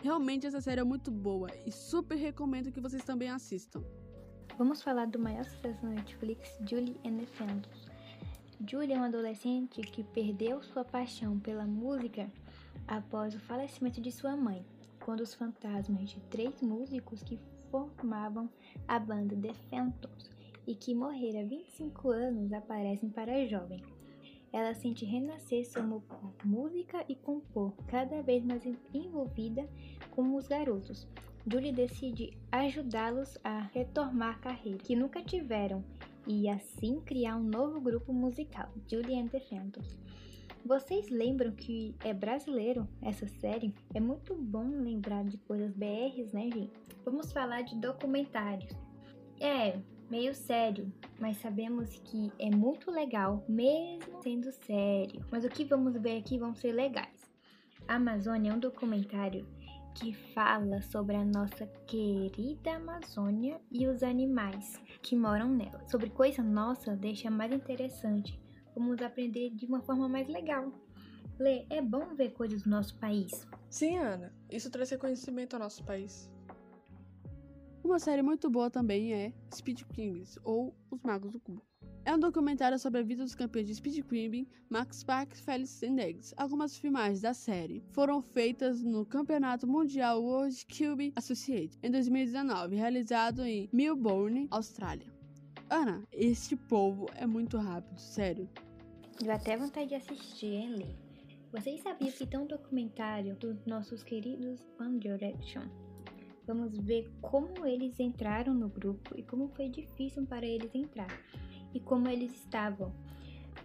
Realmente 0.02 0.46
essa 0.46 0.60
série 0.60 0.80
é 0.80 0.84
muito 0.84 1.10
boa 1.10 1.48
e 1.66 1.72
super 1.72 2.16
recomendo 2.16 2.70
que 2.70 2.80
vocês 2.80 3.02
também 3.02 3.28
assistam. 3.30 3.82
Vamos 4.56 4.82
falar 4.82 5.06
do 5.06 5.18
maior 5.18 5.44
sucesso 5.44 5.82
da 5.82 5.88
Netflix, 5.88 6.56
Julie 6.64 7.00
and 7.04 7.18
the 7.18 7.26
Phantoms. 7.26 7.90
Julie 8.64 8.92
é 8.92 8.96
uma 8.96 9.08
adolescente 9.08 9.80
que 9.80 10.04
perdeu 10.04 10.62
sua 10.62 10.84
paixão 10.84 11.40
pela 11.40 11.66
música 11.66 12.30
após 12.86 13.34
o 13.34 13.40
falecimento 13.40 14.00
de 14.00 14.12
sua 14.12 14.36
mãe, 14.36 14.64
quando 15.04 15.22
os 15.22 15.34
fantasmas 15.34 16.10
de 16.10 16.20
três 16.30 16.62
músicos 16.62 17.20
que 17.24 17.36
formavam 17.68 18.48
a 18.86 18.96
banda 18.96 19.34
The 19.34 19.54
Phantoms 19.68 20.30
e 20.68 20.76
que 20.76 20.94
morreram 20.94 21.40
há 21.40 21.44
25 21.44 22.10
anos 22.10 22.52
aparecem 22.52 23.10
para 23.10 23.34
a 23.34 23.46
jovem. 23.46 23.82
Ela 24.52 24.72
sente 24.72 25.04
renascer 25.04 25.66
por 25.72 26.46
música 26.46 27.04
e 27.08 27.16
compor, 27.16 27.72
cada 27.88 28.22
vez 28.22 28.44
mais 28.44 28.64
envolvida 28.94 29.68
com 30.12 30.36
os 30.36 30.46
garotos, 30.46 31.08
Julie 31.46 31.72
decide 31.72 32.36
ajudá-los 32.50 33.38
a 33.44 33.68
retomar 33.74 34.36
a 34.36 34.38
carreira 34.38 34.78
que 34.78 34.96
nunca 34.96 35.22
tiveram 35.22 35.84
e 36.26 36.48
assim 36.48 37.00
criar 37.00 37.36
um 37.36 37.42
novo 37.42 37.80
grupo 37.82 38.14
musical, 38.14 38.72
Julie 38.90 39.20
and 39.20 39.28
the 39.28 39.40
Phantoms. 39.40 39.98
Vocês 40.64 41.10
lembram 41.10 41.52
que 41.52 41.94
é 42.02 42.14
brasileiro 42.14 42.88
essa 43.02 43.26
série? 43.26 43.74
É 43.92 44.00
muito 44.00 44.34
bom 44.34 44.66
lembrar 44.80 45.22
de 45.24 45.36
coisas 45.36 45.74
BRs, 45.74 46.32
né, 46.32 46.50
gente? 46.50 46.72
Vamos 47.04 47.30
falar 47.30 47.60
de 47.60 47.76
documentários. 47.76 48.72
É, 49.38 49.78
meio 50.08 50.34
sério, 50.34 50.90
mas 51.20 51.36
sabemos 51.36 51.90
que 52.06 52.32
é 52.38 52.48
muito 52.48 52.90
legal, 52.90 53.44
mesmo 53.46 54.22
sendo 54.22 54.50
sério. 54.50 55.22
Mas 55.30 55.44
o 55.44 55.50
que 55.50 55.66
vamos 55.66 56.00
ver 56.00 56.16
aqui 56.16 56.38
vão 56.38 56.54
ser 56.54 56.72
legais. 56.72 57.30
A 57.86 57.96
Amazônia 57.96 58.50
é 58.50 58.54
um 58.54 58.58
documentário 58.58 59.46
que 59.94 60.12
fala 60.34 60.82
sobre 60.82 61.16
a 61.16 61.24
nossa 61.24 61.66
querida 61.86 62.76
Amazônia 62.76 63.60
e 63.70 63.86
os 63.86 64.02
animais 64.02 64.74
que 65.02 65.14
moram 65.16 65.48
nela. 65.48 65.86
Sobre 65.88 66.10
coisa 66.10 66.42
nossa 66.42 66.96
deixa 66.96 67.30
mais 67.30 67.52
interessante. 67.52 68.38
Vamos 68.74 69.00
aprender 69.00 69.50
de 69.50 69.66
uma 69.66 69.80
forma 69.82 70.08
mais 70.08 70.28
legal. 70.28 70.72
Lê, 71.38 71.64
é 71.70 71.80
bom 71.80 72.14
ver 72.14 72.32
coisas 72.32 72.62
do 72.62 72.70
nosso 72.70 72.98
país. 72.98 73.46
Sim, 73.70 73.96
Ana. 73.98 74.32
Isso 74.50 74.70
traz 74.70 74.90
reconhecimento 74.90 75.54
ao 75.54 75.60
nosso 75.60 75.84
país. 75.84 76.30
Uma 77.82 77.98
série 77.98 78.22
muito 78.22 78.50
boa 78.50 78.70
também 78.70 79.12
é 79.14 79.32
Speed 79.54 79.82
Kings, 79.92 80.40
ou 80.42 80.74
Os 80.90 81.02
Magos 81.02 81.32
do 81.32 81.40
Cubo. 81.40 81.62
É 82.06 82.14
um 82.14 82.18
documentário 82.18 82.78
sobre 82.78 83.00
a 83.00 83.02
vida 83.02 83.22
dos 83.22 83.34
campeões 83.34 83.66
de 83.66 83.74
speedcribbing 83.74 84.46
Max 84.68 85.02
Park, 85.02 85.34
Felix 85.36 85.82
Index. 85.82 86.34
Algumas 86.36 86.76
filmagens 86.76 87.22
da 87.22 87.32
série 87.32 87.82
foram 87.92 88.20
feitas 88.20 88.82
no 88.82 89.06
Campeonato 89.06 89.66
Mundial 89.66 90.22
World 90.22 90.66
Cube 90.66 91.14
Associate 91.16 91.78
em 91.82 91.90
2019, 91.90 92.76
realizado 92.76 93.42
em 93.42 93.70
Melbourne, 93.72 94.46
Austrália. 94.50 95.06
Ana, 95.70 96.06
este 96.12 96.54
povo 96.54 97.06
é 97.14 97.26
muito 97.26 97.56
rápido, 97.56 97.98
sério. 97.98 98.50
Deu 99.18 99.32
até 99.32 99.56
vontade 99.56 99.88
de 99.88 99.94
assistir, 99.94 100.52
hein, 100.52 100.74
Lê? 100.76 100.94
Vocês 101.58 101.80
sabiam 101.80 102.12
que 102.12 102.26
tem 102.26 102.38
um 102.38 102.46
documentário 102.46 103.34
dos 103.36 103.64
nossos 103.64 104.02
queridos 104.02 104.60
One 104.78 104.98
Direction? 104.98 105.62
Vamos 106.46 106.76
ver 106.76 107.10
como 107.22 107.64
eles 107.64 107.98
entraram 107.98 108.52
no 108.52 108.68
grupo 108.68 109.18
e 109.18 109.22
como 109.22 109.48
foi 109.48 109.70
difícil 109.70 110.26
para 110.26 110.44
eles 110.44 110.74
entrar 110.74 111.08
e 111.74 111.80
como 111.80 112.08
eles 112.08 112.32
estavam. 112.32 112.92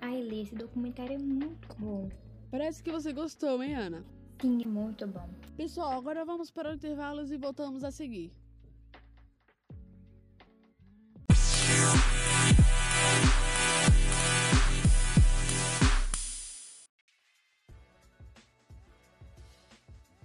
Ai, 0.02 0.22
Lê, 0.22 0.42
esse 0.42 0.56
documentário 0.56 1.14
é 1.14 1.18
muito 1.18 1.68
bom. 1.78 2.10
Parece 2.50 2.82
que 2.82 2.92
você 2.92 3.14
gostou, 3.14 3.62
hein, 3.62 3.76
Ana? 3.76 4.04
Sim, 4.42 4.64
é 4.64 4.68
muito 4.68 5.06
bom. 5.06 5.30
Pessoal, 5.56 5.92
agora 5.92 6.26
vamos 6.26 6.50
para 6.50 6.72
o 6.72 6.74
intervalos 6.74 7.32
e 7.32 7.38
voltamos 7.38 7.84
a 7.84 7.92
seguir. 7.92 8.32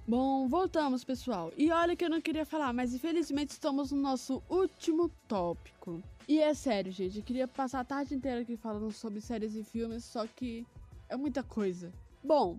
Bom, 0.07 0.47
voltamos, 0.49 1.03
pessoal. 1.03 1.53
E 1.57 1.71
olha 1.73 1.97
que 1.97 2.05
eu 2.05 2.11
não 2.11 2.21
queria 2.21 2.47
falar, 2.47 2.73
mas 2.73 2.95
infelizmente 2.95 3.51
estamos 3.51 3.91
no 3.91 4.01
nosso 4.01 4.43
último 4.49 5.11
tópico. 5.27 6.03
E 6.27 6.41
é 6.41 6.55
sério, 6.55 6.91
gente, 6.91 7.19
eu 7.19 7.25
queria 7.25 7.47
passar 7.47 7.81
a 7.81 7.85
tarde 7.85 8.15
inteira 8.15 8.41
aqui 8.41 8.57
falando 8.57 8.91
sobre 8.91 9.21
séries 9.21 9.55
e 9.55 9.63
filmes, 9.63 10.05
só 10.05 10.27
que 10.27 10.67
é 11.09 11.17
muita 11.17 11.43
coisa. 11.43 11.93
Bom, 12.23 12.59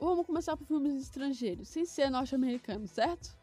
vamos 0.00 0.26
começar 0.26 0.56
por 0.56 0.66
filmes 0.66 1.00
estrangeiros, 1.00 1.68
sem 1.68 1.84
ser 1.84 2.10
norte-americanos, 2.10 2.90
certo? 2.90 3.36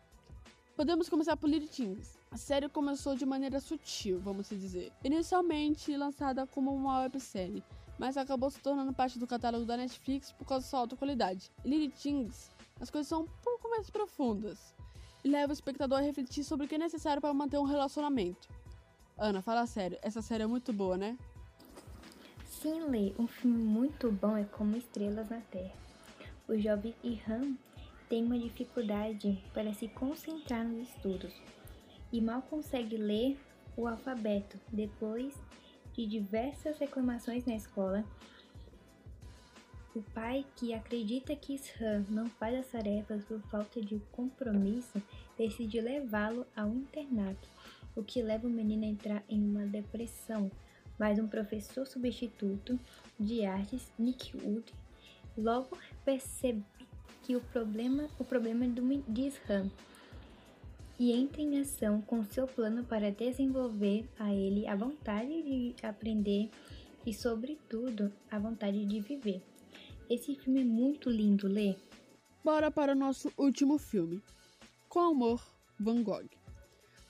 Podemos 0.76 1.08
começar 1.08 1.38
por 1.38 1.50
Little 1.50 1.70
Things. 1.70 2.18
A 2.32 2.38
série 2.38 2.68
começou 2.68 3.16
de 3.16 3.26
maneira 3.26 3.62
sutil, 3.62 4.20
vamos 4.20 4.50
dizer. 4.50 4.92
Inicialmente 5.04 5.96
lançada 5.96 6.46
como 6.48 6.74
uma 6.74 7.02
websérie, 7.02 7.64
mas 7.98 8.18
acabou 8.18 8.50
se 8.50 8.60
tornando 8.60 8.94
parte 8.94 9.18
do 9.18 9.28
catálogo 9.28 9.66
da 9.66 9.78
Netflix 9.78 10.34
por 10.34 10.46
causa 10.46 10.66
da 10.66 10.70
sua 10.70 10.80
alta 10.80 10.98
qualidade. 10.98 11.50
Little 11.64 11.92
Things 11.92 12.52
as 12.82 12.90
coisas 12.90 13.08
são 13.08 13.22
um 13.22 13.28
pouco 13.44 13.70
mais 13.70 13.92
profundas 13.92 14.74
e 15.24 15.30
leva 15.30 15.52
o 15.52 15.54
espectador 15.54 16.00
a 16.00 16.02
refletir 16.02 16.44
sobre 16.44 16.66
o 16.66 16.70
que 16.70 16.76
é 16.76 16.80
necessário 16.80 17.22
para 17.22 17.32
manter 17.32 17.60
um 17.60 17.64
relacionamento. 17.64 18.50
Ana, 19.24 19.40
fala 19.40 19.68
sério, 19.68 20.00
essa 20.02 20.20
série 20.20 20.42
é 20.42 20.48
muito 20.48 20.74
boa, 20.74 20.98
né? 20.98 21.16
Sim, 22.44 22.86
Lê, 22.86 23.14
um 23.20 23.28
filme 23.28 23.56
muito 23.56 24.12
bom 24.12 24.36
é 24.36 24.46
Como 24.46 24.76
Estrelas 24.76 25.30
na 25.30 25.40
Terra. 25.42 25.76
O 26.48 26.58
jovem 26.58 26.96
Irham 27.04 27.56
tem 28.10 28.26
uma 28.26 28.40
dificuldade 28.40 29.40
para 29.54 29.76
se 29.76 29.88
concentrar 29.90 30.66
nos 30.66 30.90
estudos 30.90 31.32
e 32.12 32.20
mal 32.20 32.42
consegue 32.42 32.98
ler 32.98 33.40
o 33.78 33.88
alfabeto. 33.88 34.60
Depois 34.70 35.36
de 35.94 36.08
diversas 36.08 36.80
reclamações 36.80 37.46
na 37.46 37.54
escola, 37.54 38.04
o 39.94 40.02
pai, 40.16 40.44
que 40.56 40.74
acredita 40.74 41.36
que 41.36 41.60
Shan 41.60 42.06
não 42.10 42.26
faz 42.28 42.58
as 42.58 42.72
tarefas 42.72 43.24
por 43.26 43.40
falta 43.52 43.80
de 43.82 44.00
compromisso, 44.12 45.00
decide 45.38 45.80
levá-lo 45.80 46.44
ao 46.56 46.70
internato, 46.70 47.48
o 47.96 48.04
que 48.04 48.22
leva 48.22 48.48
o 48.48 48.50
menino 48.50 48.84
a 48.84 48.88
entrar 48.88 49.24
em 49.30 49.44
uma 49.44 49.66
depressão. 49.66 50.52
Mas 50.98 51.20
um 51.20 51.28
professor 51.28 51.86
substituto 51.86 52.80
de 53.20 53.46
artes, 53.46 53.92
Nick 53.98 54.36
Wood, 54.38 54.72
logo 55.38 55.78
percebe 56.06 56.64
que 57.24 57.36
o 57.36 57.42
problema, 57.42 58.08
o 58.20 58.24
problema 58.24 58.66
é 58.66 58.68
do 58.68 59.04
de 59.08 59.32
Shan 59.32 59.70
e 61.00 61.12
entra 61.12 61.42
em 61.42 61.60
ação 61.60 62.00
com 62.02 62.24
seu 62.24 62.46
plano 62.46 62.84
para 62.84 63.12
desenvolver 63.12 64.08
a 64.20 64.32
ele 64.32 64.68
a 64.68 64.76
vontade 64.76 65.42
de 65.42 65.74
aprender 65.82 66.52
e, 67.04 67.12
sobretudo, 67.12 68.14
a 68.30 68.38
vontade 68.38 68.86
de 68.86 69.00
viver. 69.00 69.42
Esse 70.08 70.36
filme 70.36 70.62
é 70.62 70.64
muito 70.64 71.10
lindo, 71.10 71.48
Lê. 71.48 71.76
Bora 72.44 72.70
para 72.70 72.92
o 72.92 72.96
nosso 72.96 73.32
último 73.36 73.80
filme. 73.80 74.22
Com 74.88 75.00
amor, 75.00 75.42
Van 75.80 76.04
Gogh. 76.04 76.41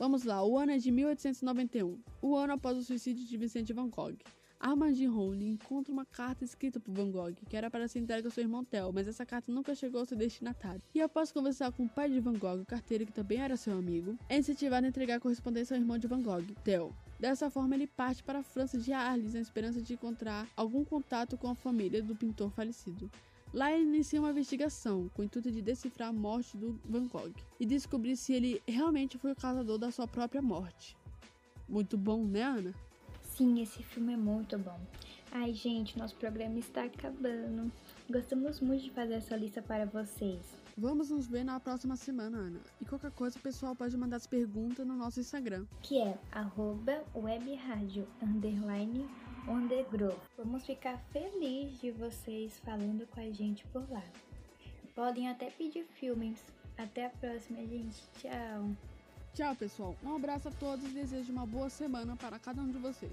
Vamos 0.01 0.24
lá, 0.24 0.43
o 0.43 0.58
ano 0.58 0.72
é 0.72 0.79
de 0.79 0.89
1891, 0.89 2.00
o 2.24 2.36
ano 2.36 2.53
após 2.53 2.75
o 2.75 2.84
suicídio 2.84 3.24
de 3.24 3.38
Vicente 3.38 3.72
Van 3.72 3.88
Gogh. 3.88 4.17
Armand 4.60 4.96
Ronley 5.08 5.51
encontra 5.51 5.93
uma 5.93 6.05
carta 6.05 6.43
escrita 6.43 6.79
por 6.79 6.91
Van 6.91 7.12
Gogh, 7.12 7.36
que 7.48 7.55
era 7.55 7.70
para 7.70 7.88
ser 7.88 8.00
entregue 8.00 8.25
ao 8.25 8.31
seu 8.31 8.44
irmão 8.44 8.66
Theo, 8.66 8.92
mas 8.92 9.07
essa 9.07 9.24
carta 9.27 9.51
nunca 9.51 9.75
chegou 9.75 10.00
ao 10.00 10.05
seu 10.07 10.18
destinatário. 10.18 10.81
E 10.96 11.01
após 11.03 11.31
conversar 11.31 11.72
com 11.72 11.83
o 11.83 11.87
pai 11.87 12.09
de 12.09 12.20
Van 12.20 12.33
Gogh, 12.33 12.61
o 12.61 12.66
carteiro 12.66 13.05
que 13.05 13.14
também 13.14 13.42
era 13.42 13.55
seu 13.55 13.77
amigo, 13.77 14.18
é 14.27 14.40
incentivado 14.40 14.87
a 14.87 14.90
entregar 14.90 15.18
a 15.18 15.20
correspondência 15.20 15.75
ao 15.75 15.79
irmão 15.79 16.00
de 16.00 16.07
Van 16.07 16.24
Gogh, 16.24 16.48
Theo. 16.64 16.96
Dessa 17.20 17.51
forma, 17.51 17.75
ele 17.75 17.85
parte 17.85 18.24
para 18.24 18.40
a 18.40 18.44
França 18.44 18.79
de 18.79 18.92
Arles 18.92 19.35
na 19.35 19.40
esperança 19.40 19.79
de 19.79 19.94
encontrar 19.94 20.48
algum 20.57 20.83
contato 20.83 21.37
com 21.37 21.48
a 21.48 21.53
família 21.53 22.01
do 22.01 22.16
pintor 22.16 22.50
falecido. 22.50 23.07
Lá 23.53 23.72
ele 23.72 23.83
inicia 23.83 24.20
uma 24.20 24.29
investigação 24.29 25.09
com 25.14 25.22
o 25.22 25.25
intuito 25.25 25.51
de 25.51 25.61
decifrar 25.61 26.09
a 26.09 26.14
morte 26.14 26.55
do 26.55 26.79
Van 26.85 27.05
Gogh 27.07 27.33
e 27.59 27.66
descobrir 27.66 28.16
se 28.16 28.33
ele 28.33 28.61
realmente 28.66 29.18
foi 29.18 29.33
o 29.33 29.35
causador 29.35 29.77
da 29.77 29.92
sua 29.92 30.07
própria 30.07 30.42
morte. 30.42 30.96
Muito 31.68 31.98
bom, 31.98 32.24
né, 32.24 32.44
Ana? 32.44 32.74
Sim, 33.24 33.61
esse 33.61 33.83
filme 33.83 34.14
é 34.14 34.18
muito 34.18 34.57
bom. 34.57 34.79
Ai, 35.31 35.53
gente, 35.53 35.98
nosso 35.98 36.16
programa 36.16 36.59
está 36.59 36.83
acabando. 36.83 37.72
Gostamos 38.09 38.59
muito 38.59 38.83
de 38.83 38.92
fazer 38.92 39.16
essa 39.16 39.35
lista 39.35 39.61
para 39.61 39.85
vocês. 39.85 40.42
Vamos 40.77 41.09
nos 41.09 41.27
ver 41.27 41.44
na 41.44 41.59
próxima 41.59 41.96
semana, 41.96 42.37
Ana. 42.37 42.59
E 42.79 42.85
qualquer 42.85 43.11
coisa 43.11 43.37
o 43.37 43.42
pessoal 43.42 43.75
pode 43.75 43.96
mandar 43.98 44.18
as 44.18 44.27
perguntas 44.27 44.85
no 44.85 44.96
nosso 44.96 45.20
Instagram. 45.20 45.66
Que 45.81 46.00
é 46.00 46.18
arroba 46.31 47.03
webradio 47.16 48.07
underline 48.22 49.07
undergrow. 49.48 50.18
Vamos 50.38 50.66
ficar 50.66 50.98
felizes 51.12 51.80
de 51.80 51.92
vocês 51.92 52.60
falando 52.60 53.08
com 53.08 53.20
a 53.20 53.30
gente 53.32 53.66
por 53.68 53.90
lá. 53.90 54.04
Podem 54.96 55.30
até 55.30 55.50
pedir 55.50 55.86
filmes. 55.86 56.44
Até 56.77 57.06
a 57.06 57.10
próxima, 57.10 57.60
gente. 57.66 58.01
Tchau. 58.20 58.72
Tchau, 59.34 59.56
pessoal. 59.56 59.96
Um 60.04 60.16
abraço 60.16 60.50
a 60.50 60.51
todos 60.51 60.86
e 60.86 60.90
desejo 60.90 61.32
uma 61.32 61.46
boa 61.46 61.70
semana 61.70 62.16
para 62.16 62.38
cada 62.40 62.62
um 62.62 62.70
de 62.70 62.77
vocês. 62.77 63.12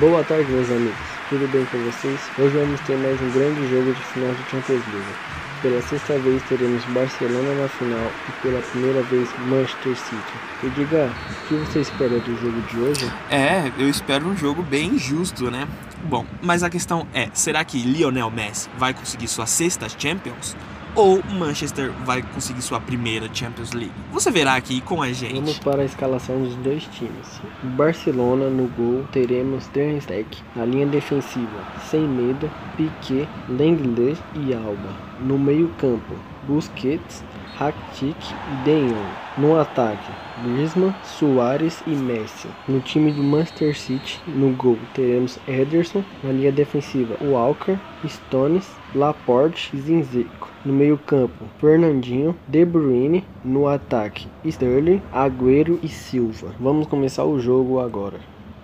Boa 0.00 0.24
tarde, 0.24 0.50
meus 0.50 0.70
amigos. 0.70 0.96
Tudo 1.28 1.46
bem 1.52 1.62
com 1.66 1.76
vocês? 1.84 2.18
Hoje 2.38 2.56
vamos 2.56 2.80
ter 2.80 2.96
mais 2.96 3.20
um 3.20 3.30
grande 3.32 3.68
jogo 3.68 3.92
de 3.92 4.00
final 4.00 4.32
de 4.32 4.42
Champions 4.44 4.82
League. 4.94 5.14
Pela 5.60 5.82
sexta 5.82 6.18
vez 6.18 6.42
teremos 6.44 6.82
Barcelona 6.86 7.54
na 7.60 7.68
final 7.68 8.10
e 8.26 8.32
pela 8.40 8.62
primeira 8.62 9.02
vez 9.02 9.28
Manchester 9.40 9.94
City. 9.94 10.32
E 10.62 10.70
diga, 10.70 11.12
o 11.28 11.48
que 11.48 11.54
você 11.54 11.80
espera 11.80 12.18
do 12.18 12.34
jogo 12.40 12.62
de 12.62 12.80
hoje? 12.80 13.12
É, 13.30 13.70
eu 13.78 13.90
espero 13.90 14.26
um 14.26 14.34
jogo 14.34 14.62
bem 14.62 14.98
justo, 14.98 15.50
né? 15.50 15.68
Bom, 16.04 16.24
mas 16.40 16.62
a 16.62 16.70
questão 16.70 17.06
é, 17.12 17.28
será 17.34 17.62
que 17.62 17.82
Lionel 17.82 18.30
Messi 18.30 18.70
vai 18.78 18.94
conseguir 18.94 19.28
sua 19.28 19.44
sexta 19.44 19.86
Champions? 19.86 20.56
Ou 21.00 21.22
Manchester 21.32 21.90
vai 22.04 22.22
conseguir 22.22 22.60
sua 22.60 22.78
primeira 22.78 23.28
Champions 23.32 23.72
League. 23.72 23.92
Você 24.12 24.30
verá 24.30 24.54
aqui 24.54 24.80
com 24.82 25.00
a 25.00 25.10
gente. 25.10 25.34
Vamos 25.34 25.58
para 25.58 25.80
a 25.80 25.84
escalação 25.84 26.42
dos 26.42 26.54
dois 26.56 26.84
times. 26.84 27.40
Barcelona 27.62 28.50
no 28.50 28.68
gol 28.68 29.04
teremos 29.10 29.66
Ter 29.68 30.00
Stegen. 30.02 30.26
Na 30.54 30.64
linha 30.66 30.86
defensiva, 30.86 31.64
sem 31.90 32.02
medo, 32.06 32.50
Piquet, 32.76 33.26
Lenglet 33.48 34.20
e 34.34 34.52
Alba. 34.52 34.94
No 35.20 35.38
meio 35.38 35.68
campo, 35.78 36.14
Busquets, 36.46 37.24
Rakitic 37.56 38.16
e 38.32 38.64
De 38.64 38.88
Jong. 38.88 39.08
No 39.36 39.58
ataque, 39.58 40.10
Griezmann, 40.42 40.94
Soares 41.02 41.82
e 41.86 41.90
Messi. 41.90 42.48
No 42.66 42.80
time 42.80 43.12
do 43.12 43.22
Manchester 43.22 43.76
City, 43.76 44.20
no 44.26 44.50
gol, 44.52 44.78
teremos 44.94 45.38
Ederson. 45.46 46.02
Na 46.24 46.32
linha 46.32 46.50
defensiva, 46.50 47.16
Walker, 47.22 47.78
Stones, 48.06 48.74
Laporte 48.94 49.76
e 49.76 49.80
Zinzico. 49.80 50.48
No 50.64 50.72
meio-campo, 50.72 51.44
Fernandinho, 51.58 52.34
De 52.48 52.64
Bruyne. 52.64 53.24
No 53.44 53.68
ataque, 53.68 54.26
Sterling, 54.44 55.02
Agüero 55.12 55.78
e 55.82 55.88
Silva. 55.88 56.54
Vamos 56.58 56.86
começar 56.86 57.24
o 57.24 57.38
jogo 57.38 57.78
agora. 57.78 58.20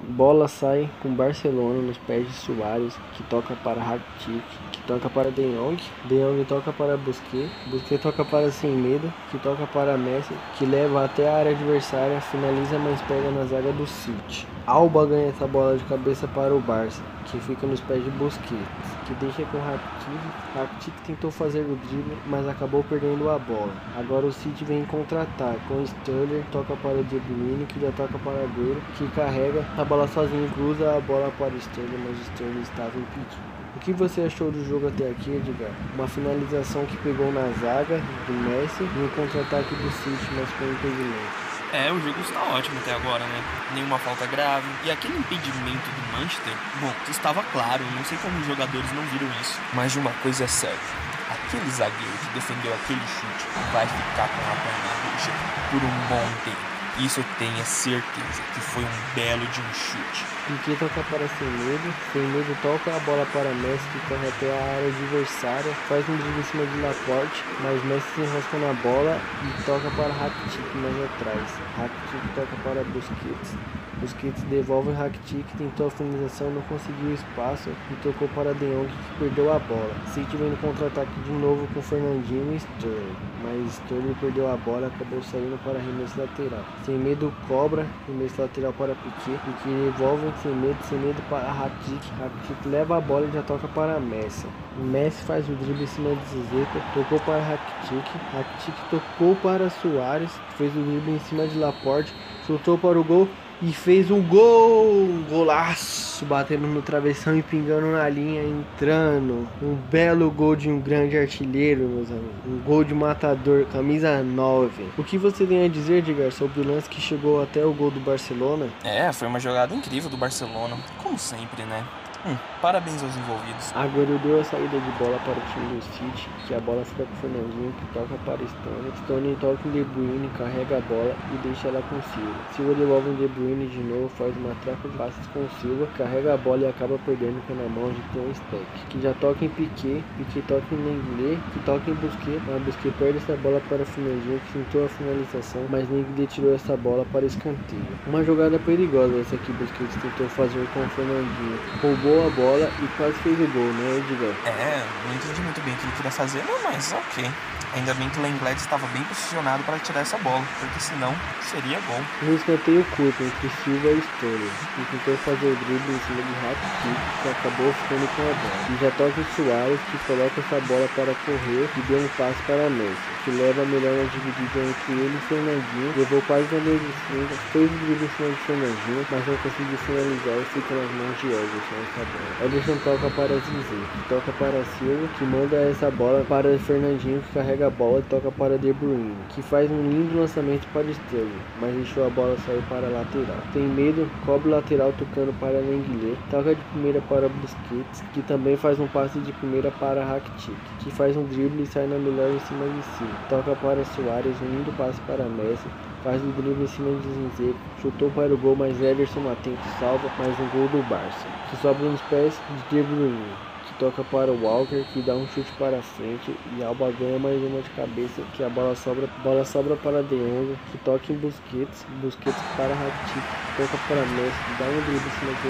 Bola 0.09 0.47
sai 0.47 0.89
com 1.03 1.13
Barcelona 1.13 1.83
nos 1.83 1.99
pés 1.99 2.27
de 2.27 2.33
Soares, 2.33 2.97
que 3.15 3.23
toca 3.25 3.57
para 3.57 3.83
Rakitic, 3.83 4.45
toca 4.87 5.11
para 5.11 5.31
De 5.31 5.43
Jong, 5.43 5.77
De 6.05 6.17
Jong 6.17 6.45
toca 6.45 6.73
para 6.73 6.97
Busquets, 6.97 7.51
Busquets 7.67 8.03
toca 8.03 8.25
para 8.25 8.51
Sem 8.51 8.71
Medo, 8.71 9.13
que 9.31 9.39
toca 9.39 9.67
para 9.67 9.97
Messi, 9.97 10.33
que 10.57 10.65
leva 10.65 11.05
até 11.05 11.29
a 11.29 11.37
área 11.37 11.53
adversária, 11.53 12.21
finaliza 12.21 12.79
mas 12.79 13.01
pega 13.03 13.31
na 13.31 13.45
zaga 13.45 13.73
do 13.73 13.87
City. 13.87 14.47
Alba 14.67 15.07
ganha 15.07 15.29
essa 15.29 15.47
bola 15.47 15.77
de 15.77 15.85
cabeça 15.85 16.27
para 16.29 16.55
o 16.55 16.61
Barça, 16.61 17.03
que 17.31 17.41
fica 17.41 17.67
nos 17.67 17.81
pés 17.81 18.03
de 18.05 18.11
Busquets, 18.11 18.67
que 19.07 19.15
deixa 19.15 19.45
com 19.47 19.59
Rakitic. 19.59 20.21
Rakitic 20.55 20.95
tentou 21.07 21.31
fazer 21.31 21.61
o 21.61 21.77
drible, 21.77 22.17
mas 22.27 22.47
acabou 22.49 22.85
perdendo 22.85 23.29
a 23.29 23.39
bola. 23.39 23.73
Agora 23.97 24.27
o 24.27 24.33
City 24.33 24.65
vem 24.65 24.85
contra-ataque, 24.85 25.61
com 25.69 25.83
Sterling 25.83 26.45
toca 26.53 26.77
para 26.77 26.99
o 26.99 27.05
De 27.05 27.21
que 27.69 27.81
já 27.81 27.91
toca 27.93 28.19
para 28.19 28.45
Agüero, 28.45 28.81
que 28.97 29.07
carrega 29.09 29.65
a 29.77 29.85
bola 29.85 30.07
sozinho, 30.09 30.49
cruza 30.51 30.97
a 30.97 31.01
bola 31.01 31.33
para 31.39 31.55
Sterling, 31.55 32.05
mas 32.09 32.21
Sterling 32.29 32.63
estava 32.63 32.97
impedido. 32.99 33.57
O 33.77 33.79
que 33.79 33.93
você 33.93 34.23
achou 34.23 34.51
do 34.51 34.65
jogo 34.65 34.89
até 34.89 35.11
aqui, 35.11 35.33
Edgar? 35.33 35.71
Uma 35.95 36.09
finalização 36.09 36.87
que 36.87 36.97
pegou 36.99 37.31
na 37.31 37.53
zaga 37.61 38.01
do 38.27 38.33
Messi 38.33 38.83
e 38.83 39.05
um 39.05 39.09
contra-ataque 39.11 39.75
do 39.75 39.91
City, 39.91 40.31
mas 40.35 40.51
com 40.53 40.65
impedimento. 40.65 41.46
É, 41.73 41.91
o 41.91 42.01
jogo 42.01 42.21
está 42.21 42.41
ótimo 42.55 42.79
até 42.79 42.95
agora, 42.95 43.25
né? 43.25 43.43
Nenhuma 43.75 43.99
falta 43.99 44.27
grave. 44.27 44.67
E 44.85 44.91
aquele 44.91 45.19
impedimento 45.19 45.91
do 45.91 46.13
Manchester, 46.13 46.53
bom, 46.81 46.93
estava 47.11 47.43
claro, 47.53 47.85
não 47.95 48.05
sei 48.05 48.17
como 48.19 48.39
os 48.39 48.47
jogadores 48.47 48.91
não 48.93 49.03
viram 49.07 49.29
isso. 49.41 49.59
Mas 49.73 49.93
de 49.93 49.99
uma 49.99 50.13
coisa 50.23 50.45
é 50.45 50.47
certa. 50.47 51.07
Aquele 51.29 51.69
zagueiro 51.71 52.19
que 52.23 52.35
defendeu 52.35 52.73
aquele 52.73 53.01
chute 53.01 53.47
vai 53.73 53.87
ficar 53.87 54.29
com 54.29 54.41
a 54.41 54.57
perna 54.57 55.11
roxa 55.11 55.31
por 55.71 55.83
um 55.83 56.09
bom 56.09 56.29
tempo. 56.45 57.05
Isso 57.05 57.21
eu 57.21 57.25
tenho 57.39 57.65
certeza 57.65 58.43
que 58.55 58.61
foi 58.61 58.85
um 58.85 59.15
belo 59.15 59.47
de 59.47 59.61
um 59.61 59.75
chute. 59.75 60.36
Piquet 60.47 60.77
toca 60.79 61.03
para 61.11 61.27
Sem 61.27 61.49
Medo, 61.49 61.93
Sem 62.13 62.23
Medo 62.23 62.57
toca 62.63 62.95
a 62.95 63.01
bola 63.01 63.27
para 63.33 63.51
Messi 63.51 63.83
que 63.91 63.99
corre 64.09 64.29
até 64.29 64.47
a 64.47 64.77
área 64.77 64.89
adversária, 64.89 65.73
faz 65.89 66.09
um 66.09 66.17
drible 66.17 66.39
em 66.39 66.45
cima 66.45 66.67
de 66.67 66.81
Laporte, 66.83 67.45
mas 67.65 67.85
Messi 67.85 68.07
se 68.15 68.21
enrosca 68.21 68.57
na 68.59 68.73
bola 68.75 69.21
e 69.43 69.63
toca 69.65 69.91
para 69.97 70.13
Rakitic 70.13 70.75
mais 70.77 70.97
atrás. 71.03 71.51
Rakitic 71.77 72.35
toca 72.37 72.57
para 72.63 72.85
Busquets, 72.85 73.57
Busquets 74.01 74.43
devolve 74.45 74.93
Rakitic, 74.93 75.47
tentou 75.57 75.87
a 75.87 75.91
finalização, 75.91 76.51
não 76.51 76.61
conseguiu 76.63 77.15
espaço 77.15 77.71
e 77.91 77.95
tocou 78.03 78.29
para 78.29 78.53
De 78.53 78.67
Jong 78.67 78.87
que 78.87 79.19
perdeu 79.19 79.51
a 79.51 79.59
bola. 79.59 79.95
City 80.13 80.37
vem 80.37 80.51
no 80.51 80.57
contra-ataque 80.59 81.19
de 81.21 81.33
novo 81.33 81.67
com 81.73 81.81
Fernandinho 81.81 82.53
e 82.53 82.57
Sterling, 82.57 83.17
mas 83.43 83.73
Sterling 83.73 84.15
perdeu 84.21 84.53
a 84.53 84.57
bola 84.59 84.83
e 84.83 84.95
acabou 84.95 85.23
saindo 85.23 85.59
para 85.65 85.79
arremesso 85.79 86.21
lateral. 86.21 86.65
Sem 86.85 86.99
medo 86.99 87.33
cobra, 87.49 87.87
arremesso 88.07 88.43
lateral 88.43 88.75
para 88.75 88.95
Piquet, 88.95 89.39
Piquet 89.45 89.75
devolve 89.87 90.27
sem 90.43 90.53
medo, 90.53 90.77
sem 90.83 90.99
medo 90.99 91.23
para 91.29 91.51
Rakitic, 91.51 92.03
Rakitic 92.19 92.67
leva 92.67 92.97
a 92.97 93.01
bola 93.01 93.27
e 93.27 93.33
já 93.33 93.43
toca 93.43 93.69
para 93.69 94.01
Messi. 94.01 94.47
Messi 94.77 95.23
faz 95.25 95.49
o 95.49 95.53
drible 95.55 95.85
em 95.85 95.87
cima 95.87 96.15
de 96.15 96.25
Zizeka, 96.27 96.81
tocou 96.95 97.21
para 97.21 97.43
Rakitic, 97.43 98.05
Rakitic 98.33 98.75
tocou 98.91 99.37
para 99.37 99.71
Soares, 99.71 100.33
fez 100.57 100.75
o 100.77 100.81
drible 100.81 101.15
em 101.15 101.19
cima 101.21 101.47
de 101.47 101.59
Laporte, 101.59 102.15
soltou 102.47 102.79
para 102.79 102.99
o 102.99 103.05
gol 103.05 103.29
e 103.63 103.73
fez 103.73 104.11
um 104.11 104.23
gol, 104.23 105.03
um 105.03 105.25
golaço, 105.29 106.25
batendo 106.27 106.67
no 106.67 106.83
travessão 106.83 107.37
e 107.37 107.43
pingando 107.43 107.87
na 107.87 108.09
linha, 108.09 108.43
entrando. 108.43 109.49
Um 109.63 109.75
belo 109.91 110.31
gol 110.31 110.55
de 110.55 110.69
um 110.69 110.79
grande 110.79 111.17
artilheiro, 111.17 111.89
meus 111.89 112.11
amigos. 112.11 112.35
Um 112.47 112.59
gol 112.59 112.85
de 112.85 112.95
matador, 112.95 113.65
camisa 113.67 114.23
9. 114.23 114.91
O 114.99 115.05
que 115.05 115.17
você 115.17 115.47
tem 115.47 115.65
a 115.65 115.69
dizer, 115.69 115.99
Edgar, 115.99 116.31
sobre 116.31 116.61
o 116.61 116.67
lance 116.67 116.89
que 116.89 117.01
chegou 117.01 117.43
até 117.43 117.65
o 117.65 117.73
gol 117.73 117.91
do 117.91 118.01
Barcelona? 118.01 118.69
É, 118.85 119.11
foi 119.13 119.27
uma 119.27 119.41
jogada 119.41 119.75
incrível 119.75 120.11
do 120.11 120.17
Barcelona, 120.17 120.77
como 121.03 121.19
sempre, 121.19 121.63
né? 121.65 121.85
Hum, 122.27 122.37
parabéns 122.61 123.01
aos 123.05 123.17
envolvidos. 123.17 123.71
Agora 123.73 124.19
deu 124.19 124.41
a 124.41 124.43
saída 124.43 124.81
de 124.81 124.91
bola 124.99 125.17
para 125.25 125.39
o 125.39 125.43
time 125.47 125.77
do 125.77 125.81
City, 125.81 126.29
que 126.45 126.55
a 126.55 126.59
bola 126.59 126.85
fica 126.85 127.05
com 127.05 127.13
o 127.13 127.17
Fernandinho, 127.19 127.73
que 127.79 127.87
toca 127.95 128.19
para 128.25 128.43
Stone. 128.43 128.91
Stone 128.97 129.37
toca 129.41 129.69
em 129.69 129.71
De 129.71 129.85
Bruyne, 129.85 130.29
carrega 130.37 130.79
a 130.79 130.81
bola 130.81 131.15
e 131.33 131.37
deixa 131.47 131.69
ela 131.69 131.81
com 131.83 132.03
Silva. 132.11 132.35
Silva 132.51 132.75
devolve 132.75 133.11
em 133.11 133.15
De 133.15 133.29
Bruyne 133.29 133.69
de 133.69 133.79
novo, 133.79 134.09
faz 134.09 134.37
uma 134.39 134.53
troca 134.65 134.89
de 134.89 134.97
passes 134.97 135.25
com 135.29 135.47
Silva, 135.61 135.87
carrega 135.97 136.35
a 136.35 136.37
bola 136.37 136.63
e 136.63 136.67
acaba 136.67 136.99
perdendo 137.07 137.41
com 137.47 137.55
na 137.55 137.69
mão 137.69 137.93
de 137.93 138.03
Tom 138.11 138.27
Steck, 138.35 138.67
que 138.91 139.01
já 139.01 139.15
toca 139.15 139.45
em 139.45 139.49
Piquet, 139.49 140.03
Piquet 140.19 140.43
toca 140.49 140.67
em 140.75 140.83
Lenglet, 140.83 141.39
que 141.53 141.61
toca 141.61 141.89
em 141.89 141.95
Busquets, 141.95 142.43
mas 142.45 142.61
Busquets 142.65 142.97
perde 142.99 143.19
essa 143.19 143.37
bola 143.37 143.63
para 143.69 143.83
o 143.83 143.87
Fernandinho, 143.87 144.41
que 144.41 144.59
tentou 144.59 144.85
a 144.85 144.89
finalização, 144.89 145.63
mas 145.71 145.89
Lenglet 145.89 146.27
tirou 146.27 146.53
essa 146.53 146.77
bola 146.77 147.07
para 147.13 147.25
escanteio. 147.25 147.87
Uma 148.05 148.25
jogada 148.25 148.59
perigosa 148.59 149.15
essa 149.21 149.37
que 149.37 149.53
Busquets 149.53 149.95
tentou 150.03 150.27
fazer 150.27 150.67
com 150.75 150.81
o 150.81 150.89
Fernandinho. 150.89 151.61
Roubou 151.81 152.16
a 152.25 152.31
bola 152.31 152.71
e 152.83 152.89
quase 152.97 153.15
fez 153.15 153.39
o 153.41 153.47
gol, 153.49 153.73
né, 153.73 153.99
Edgar? 153.99 154.35
É, 154.47 154.85
não 155.07 155.15
entendi 155.15 155.41
muito 155.41 155.61
bem 155.63 155.75
o 155.75 155.77
que 155.77 155.85
ele 155.85 155.93
queria 155.97 156.11
fazer, 156.11 156.43
mas 156.65 156.93
ok. 156.93 157.31
Ainda 157.77 157.93
bem 157.93 158.09
que 158.09 158.19
o 158.19 158.23
Lenglet 158.23 158.57
estava 158.57 158.87
bem 158.89 159.05
posicionado 159.05 159.63
para 159.65 159.79
tirar 159.79 160.01
essa 160.01 160.17
bola, 160.17 160.43
porque 160.59 160.81
senão 160.81 161.15
seria 161.43 161.79
gol. 161.81 162.01
Um 162.25 162.35
escanteio 162.35 162.83
curto 162.97 163.23
entre 163.23 163.51
Silva 163.63 163.93
e 163.93 164.01
Stoller, 164.01 164.53
que 164.73 164.97
tentou 164.97 165.15
fazer 165.19 165.45
o 165.45 165.57
drible 165.61 165.93
em 165.93 166.01
cima 166.09 166.23
de 166.25 166.33
Rakitic, 166.41 166.97
que 167.21 167.29
acabou 167.29 167.69
ficando 167.85 168.09
com 168.17 168.23
a 168.25 168.33
bola. 168.33 168.65
E 168.73 168.75
já 168.81 168.91
toca 168.97 169.21
o 169.21 169.25
Soares, 169.37 169.81
que 169.93 169.99
coloca 170.09 170.41
essa 170.41 170.59
bola 170.65 170.89
para 170.97 171.13
correr 171.29 171.69
e 171.69 171.81
deu 171.85 172.01
um 172.01 172.09
passe 172.17 172.41
para 172.49 172.65
Messi, 172.73 172.97
que 173.27 173.31
leva 173.37 173.61
a 173.61 173.67
melhor 173.69 174.09
dividida 174.09 174.57
entre 174.57 174.93
ele 174.97 175.13
e 175.13 175.27
Fernandinho, 175.29 175.93
levou 176.01 176.23
quase 176.25 176.49
na 176.57 176.61
meia 176.65 176.81
esquerda, 176.81 177.35
fez 177.53 177.69
o 177.69 177.77
drible 177.77 178.09
em 178.09 178.13
cima 178.17 178.29
de 178.33 178.41
Fernandinho, 178.49 179.05
mas 179.13 179.21
não 179.29 179.37
conseguiu 179.37 179.79
finalizar 179.85 180.37
e 180.41 180.47
fica 180.49 180.73
nas 180.73 180.91
mãos 180.97 181.17
de 181.21 181.27
Ederson 181.29 181.77
essa 181.85 182.03
bola. 182.09 182.33
Ederson 182.41 182.77
toca 182.81 183.07
para 183.13 183.37
Zizé, 183.37 183.81
que 183.93 184.01
toca 184.09 184.33
para 184.41 184.65
Silva, 184.81 185.05
que 185.21 185.25
manda 185.29 185.57
essa 185.69 185.91
bola 185.93 186.25
para 186.25 186.57
Fernandinho, 186.57 187.21
que 187.21 187.37
carrega 187.37 187.66
a 187.67 187.71
bola 187.71 188.01
e 188.01 188.03
toca 188.03 188.31
para 188.33 188.59
De 188.59 188.73
Bruyne, 188.73 189.27
que 189.27 189.43
faz 189.43 189.71
um 189.71 189.89
lindo 189.89 190.17
lançamento 190.17 190.69
para 190.69 190.91
Sterling, 190.91 191.45
mas 191.55 191.75
deixou 191.75 192.05
a 192.05 192.11
bola 192.11 192.37
sair 192.37 192.63
para 192.63 192.87
a 192.87 192.91
lateral. 192.91 193.47
Tem 193.51 193.69
medo, 193.69 194.11
cobre 194.21 194.49
o 194.49 194.53
lateral 194.53 194.93
tocando 194.93 195.33
para 195.35 195.61
Lenglet, 195.61 196.23
toca 196.29 196.55
de 196.55 196.65
primeira 196.65 197.03
para 197.03 197.29
Busquets, 197.29 198.03
que 198.13 198.23
também 198.23 198.57
faz 198.57 198.81
um 198.81 198.89
passe 198.89 199.21
de 199.21 199.33
primeira 199.33 199.71
para 199.73 200.05
Rakitic, 200.05 200.75
que 200.79 200.91
faz 200.91 201.17
um 201.17 201.27
drible 201.27 201.63
e 201.63 201.67
sai 201.67 201.87
na 201.87 201.99
melhor 201.99 202.31
em 202.31 202.39
cima 202.39 202.71
de 202.71 202.83
si. 202.83 203.21
Toca 203.29 203.55
para 203.57 203.85
Soares, 203.85 204.41
um 204.41 204.51
lindo 204.51 204.73
passe 204.73 205.01
para 205.01 205.29
Messi, 205.29 205.73
faz 206.01 206.25
o 206.25 206.33
drible 206.33 206.65
em 206.65 206.67
cima 206.69 206.95
de 206.95 207.11
Zinzek, 207.13 207.61
chutou 207.75 208.11
para 208.11 208.35
o 208.35 208.39
gol, 208.39 208.57
mas 208.57 208.81
Ederson 208.81 209.29
atento 209.29 209.67
salva 209.67 210.11
mais 210.17 210.39
um 210.41 210.49
gol 210.49 210.69
do 210.69 210.83
Barça, 210.83 211.35
que 211.47 211.57
sobra 211.57 211.89
nos 211.89 212.03
pés 212.03 212.45
de 212.49 212.63
De 212.65 212.83
Bruyne 212.83 213.39
toca 213.77 214.05
para 214.05 214.33
o 214.33 214.41
Walker, 214.43 214.85
que 214.87 215.03
dá 215.03 215.17
um 215.17 215.27
chute 215.27 215.53
para 215.53 215.83
frente 215.83 216.41
e 216.45 216.63
Alba 216.63 216.91
ganha 216.93 217.19
mais 217.19 217.43
uma 217.43 217.63
de 217.63 217.71
cabeça, 217.71 218.25
que 218.27 218.43
a 218.43 218.51
bola 218.51 218.75
sobra, 218.75 219.09
bola 219.17 219.45
sobra 219.45 219.77
para 219.77 220.03
De 220.03 220.17
Jong, 220.17 220.59
que 220.65 220.79
toca 220.79 221.13
em 221.13 221.17
Busquets, 221.17 221.85
Busquets 221.89 222.43
para 222.57 222.75
Rakitic, 222.75 223.27
toca 223.55 223.79
para 223.79 224.05
Messi, 224.07 224.43
dá 224.55 224.69
um 224.71 224.83
drible 224.83 225.09
em 225.09 225.11
cima 225.11 225.35
de 225.35 225.47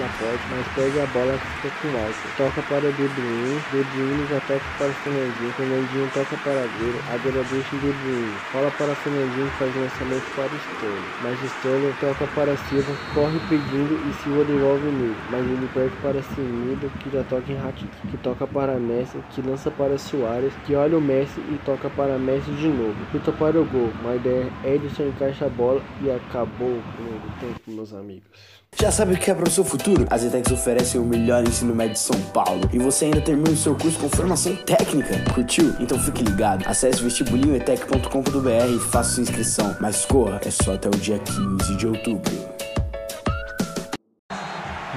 mas 0.49 0.69
perde 0.69 0.99
a 0.99 1.07
bola 1.07 1.39
que 1.39 1.47
fica 1.49 1.71
com 1.71 1.89
o 1.89 1.93
Walker. 1.93 2.31
Toca 2.37 2.63
para 2.63 2.93
De 2.93 3.09
Bruyne, 3.09 3.61
De 3.71 3.83
Bruyne 3.83 4.27
já 4.27 4.41
toca 4.41 4.71
para 4.77 4.95
Fernandinho, 4.95 5.53
Fernandinho 5.53 6.11
toca 6.11 6.37
para 6.39 6.63
Agüero, 6.65 7.03
Agüero 7.07 7.45
deixa 7.45 7.77
De 7.79 7.93
Bruyne, 7.93 8.41
fala 8.51 8.71
para 8.71 8.95
Fernandinho 8.95 9.51
faz 9.51 9.75
um 9.77 9.81
lançamento 9.81 10.31
para 10.33 10.55
Sterling, 10.57 11.13
mas 11.19 11.43
Sterling 11.43 11.95
toca 11.95 12.27
para 12.29 12.57
Silva, 12.57 12.99
corre 13.09 13.41
pedindo 13.41 13.99
e 14.01 14.13
Silva 14.13 14.45
devolve 14.45 14.91
nele, 14.91 15.23
mas 15.27 15.47
ele 15.49 15.69
perde 15.69 15.97
para 15.97 16.23
Simido, 16.23 16.93
que 16.99 17.11
já 17.11 17.25
toca 17.25 17.51
em 17.53 17.57
Rakitic 17.57 18.16
que 18.17 18.23
toca 18.23 18.47
para 18.47 18.79
Messi, 18.79 19.19
que 19.31 19.43
lança 19.43 19.71
para 19.71 19.99
Soares, 19.99 20.53
que 20.65 20.75
olha 20.75 20.97
o 20.97 21.01
Messi 21.01 21.39
e 21.41 21.59
toca 21.65 21.91
para 21.91 22.19
Messi 22.19 22.51
de 22.53 22.69
novo. 22.69 22.95
Chuta 23.13 23.33
para 23.33 23.61
o 23.61 23.65
gol, 23.65 23.91
mas 24.03 24.21
Edson 24.65 25.05
encaixa 25.05 25.47
a 25.47 25.49
bola 25.49 25.83
e 26.03 26.11
acabou 26.11 26.69
o 26.69 26.83
primeiro 26.95 27.29
tempo, 27.41 27.61
meus 27.69 27.93
amigos. 27.93 28.57
Já 28.79 28.91
sabe 28.91 29.15
o 29.15 29.17
que 29.17 29.31
é 29.31 29.35
para 29.35 29.49
o 29.49 29.51
seu 29.51 29.65
futuro? 29.65 30.07
A 30.11 30.19
Zetex 30.19 30.51
oferece 30.51 30.99
o 30.99 31.05
melhor 31.05 31.43
ensino 31.45 31.75
médio 31.75 31.95
de 31.95 32.01
São 32.01 32.21
Paulo 32.33 32.69
e 32.73 32.79
você 32.79 33.07
ainda 33.07 33.21
termina 33.21 33.51
o 33.51 33.57
seu 33.57 33.75
curso 33.75 33.99
com 33.99 34.09
formação 34.09 34.55
técnica. 34.57 35.19
Curtiu? 35.33 35.75
Então 35.81 35.99
fique 35.99 36.23
ligado. 36.23 36.67
Acesse 36.67 37.03
vestibulinhoetec.com.br 37.03 38.75
e 38.75 38.79
faça 38.91 39.15
sua 39.15 39.23
inscrição. 39.23 39.77
Mas 39.81 40.05
corra, 40.05 40.41
é 40.45 40.51
só 40.51 40.75
até 40.75 40.89
o 40.89 40.93
dia 40.93 41.19
15 41.19 41.77
de 41.77 41.87
outubro. 41.87 42.56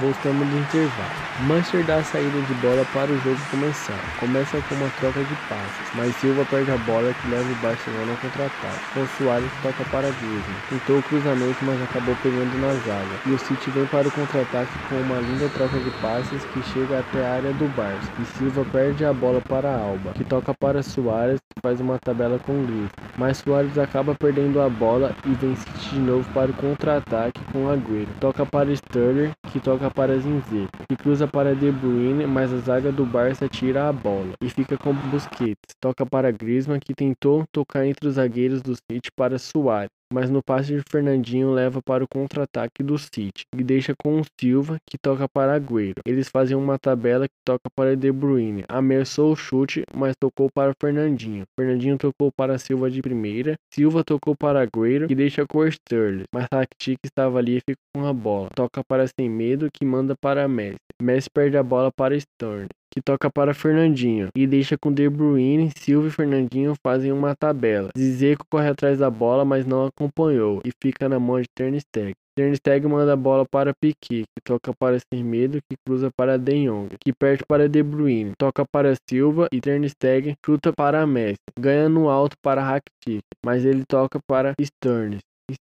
Voltamos 0.00 0.48
do 0.48 0.58
intervalo. 0.58 1.10
Manchester 1.46 1.84
dá 1.84 1.96
a 1.96 2.04
saída 2.04 2.40
de 2.40 2.54
bola 2.54 2.86
para 2.92 3.10
o 3.10 3.18
jogo 3.20 3.38
começar. 3.50 3.98
Começa 4.18 4.58
com 4.68 4.74
uma 4.76 4.88
troca 4.98 5.20
de 5.20 5.34
passes, 5.46 5.94
mas 5.94 6.16
Silva 6.16 6.44
perde 6.46 6.70
a 6.70 6.78
bola 6.78 7.12
que 7.12 7.28
leva 7.28 7.50
o 7.50 7.54
Barcelona 7.56 8.12
ao 8.12 8.16
contra-ataque. 8.16 8.80
Com 8.94 9.06
Soares 9.18 9.50
toca 9.62 9.84
para 9.90 10.08
Griezmann. 10.08 10.56
Tentou 10.70 10.98
o 10.98 11.02
cruzamento, 11.02 11.64
mas 11.64 11.82
acabou 11.82 12.16
pegando 12.22 12.60
na 12.60 12.72
zaga. 12.86 13.20
E 13.26 13.30
o 13.30 13.38
City 13.38 13.70
vem 13.70 13.84
para 13.86 14.08
o 14.08 14.10
contra-ataque 14.10 14.72
com 14.88 14.94
uma 14.96 15.20
linda 15.20 15.48
troca 15.50 15.78
de 15.78 15.90
passes 16.02 16.44
que 16.44 16.62
chega 16.72 17.00
até 17.00 17.26
a 17.26 17.34
área 17.34 17.52
do 17.52 17.68
Barça. 17.76 18.10
E 18.18 18.24
Silva 18.38 18.64
perde 18.72 19.04
a 19.04 19.12
bola 19.12 19.42
para 19.42 19.68
Alba, 19.68 20.12
que 20.14 20.24
toca 20.24 20.54
para 20.54 20.82
Soares, 20.82 21.40
que 21.54 21.60
faz 21.60 21.78
uma 21.80 21.98
tabela 21.98 22.38
com 22.38 22.64
Griezmann. 22.64 22.88
Mas 23.18 23.38
Soares 23.38 23.76
acaba 23.76 24.14
perdendo 24.14 24.62
a 24.62 24.68
bola 24.68 25.14
e 25.26 25.34
vem 25.34 25.54
City 25.56 25.90
de 25.90 25.98
novo 26.00 26.26
para 26.32 26.50
o 26.50 26.54
contra-ataque 26.54 27.40
com 27.52 27.68
Agüero. 27.68 28.08
Toca 28.18 28.46
para 28.46 28.72
Sterling, 28.72 29.32
que 29.50 29.60
toca 29.60 29.89
para 29.90 30.18
Zinze, 30.18 30.68
que 30.88 30.96
cruza 30.96 31.26
para 31.26 31.54
De 31.54 31.70
Bruyne, 31.70 32.26
mas 32.26 32.52
a 32.52 32.58
zaga 32.58 32.90
do 32.90 33.04
Barça 33.04 33.48
tira 33.48 33.88
a 33.88 33.92
bola 33.92 34.32
e 34.42 34.48
fica 34.48 34.76
com 34.78 34.94
Busquets. 34.94 35.74
Toca 35.80 36.06
para 36.06 36.30
Griezmann, 36.30 36.80
que 36.80 36.94
tentou 36.94 37.44
tocar 37.52 37.86
entre 37.86 38.08
os 38.08 38.14
zagueiros 38.14 38.62
do 38.62 38.74
City 38.74 39.10
para 39.14 39.38
Suárez 39.38 39.99
mas 40.12 40.30
no 40.30 40.42
passe 40.42 40.74
de 40.74 40.82
Fernandinho 40.90 41.52
leva 41.52 41.80
para 41.82 42.04
o 42.04 42.08
contra-ataque 42.08 42.82
do 42.82 42.98
City 42.98 43.44
e 43.56 43.62
deixa 43.62 43.94
com 43.94 44.20
o 44.20 44.24
Silva 44.40 44.78
que 44.88 44.98
toca 44.98 45.28
para 45.28 45.54
Agüero. 45.54 46.02
Eles 46.04 46.28
fazem 46.28 46.56
uma 46.56 46.78
tabela 46.78 47.26
que 47.28 47.34
toca 47.44 47.70
para 47.74 47.96
De 47.96 48.10
Bruyne. 48.10 48.64
Ameaçou 48.68 49.32
o 49.32 49.36
chute, 49.36 49.84
mas 49.94 50.14
tocou 50.20 50.50
para 50.52 50.72
Fernandinho. 50.80 51.44
Fernandinho 51.58 51.96
tocou 51.96 52.30
para 52.32 52.58
Silva 52.58 52.90
de 52.90 53.00
primeira. 53.00 53.54
Silva 53.72 54.02
tocou 54.04 54.34
para 54.36 54.60
Agüero 54.60 55.06
que 55.06 55.14
deixa 55.14 55.46
com 55.46 55.66
Sterling, 55.66 56.24
mas 56.34 56.46
Rakitic 56.52 56.98
estava 57.04 57.38
ali 57.38 57.58
e 57.58 57.60
fica 57.60 57.80
com 57.94 58.06
a 58.06 58.12
bola. 58.12 58.48
Toca 58.54 58.82
para 58.84 59.06
Sem 59.06 59.28
Medo 59.28 59.68
que 59.72 59.84
manda 59.84 60.14
para 60.20 60.48
Messi. 60.48 60.76
Messi 61.00 61.28
perde 61.32 61.56
a 61.56 61.62
bola 61.62 61.90
para 61.92 62.16
Sterling 62.16 62.68
que 62.92 63.00
toca 63.00 63.30
para 63.30 63.54
Fernandinho 63.54 64.28
e 64.36 64.46
deixa 64.46 64.76
com 64.76 64.92
De 64.92 65.08
Bruyne, 65.08 65.70
Silva 65.76 66.08
e 66.08 66.10
Fernandinho 66.10 66.74
fazem 66.84 67.12
uma 67.12 67.34
tabela. 67.34 67.90
Zizeco 67.96 68.44
corre 68.50 68.68
atrás 68.68 68.98
da 68.98 69.10
bola, 69.10 69.44
mas 69.44 69.64
não 69.64 69.86
acompanhou 69.86 70.60
e 70.64 70.70
fica 70.82 71.08
na 71.08 71.20
mão 71.20 71.40
de 71.40 71.48
Ter 71.54 71.78
Stegen. 71.80 72.14
Manda 72.88 73.12
a 73.12 73.16
bola 73.16 73.44
para 73.44 73.74
Piquet, 73.74 74.24
que 74.24 74.42
toca 74.42 74.72
para 74.72 74.98
Semedo, 75.12 75.58
que 75.68 75.76
cruza 75.86 76.08
para 76.16 76.38
De 76.38 76.66
Jong, 76.66 76.88
que 76.98 77.12
perde 77.12 77.44
para 77.46 77.68
De 77.68 77.82
Bruyne, 77.82 78.32
toca 78.38 78.64
para 78.64 78.94
Silva 79.08 79.46
e 79.52 79.60
Ter 79.60 79.86
Stegen 79.90 80.34
chuta 80.44 80.72
para 80.72 81.06
Messi, 81.06 81.36
ganha 81.58 81.88
no 81.88 82.08
alto 82.08 82.36
para 82.42 82.62
Rakitic, 82.62 83.22
mas 83.44 83.64
ele 83.64 83.82
toca 83.86 84.18
para 84.26 84.54
Sternes. 84.58 85.20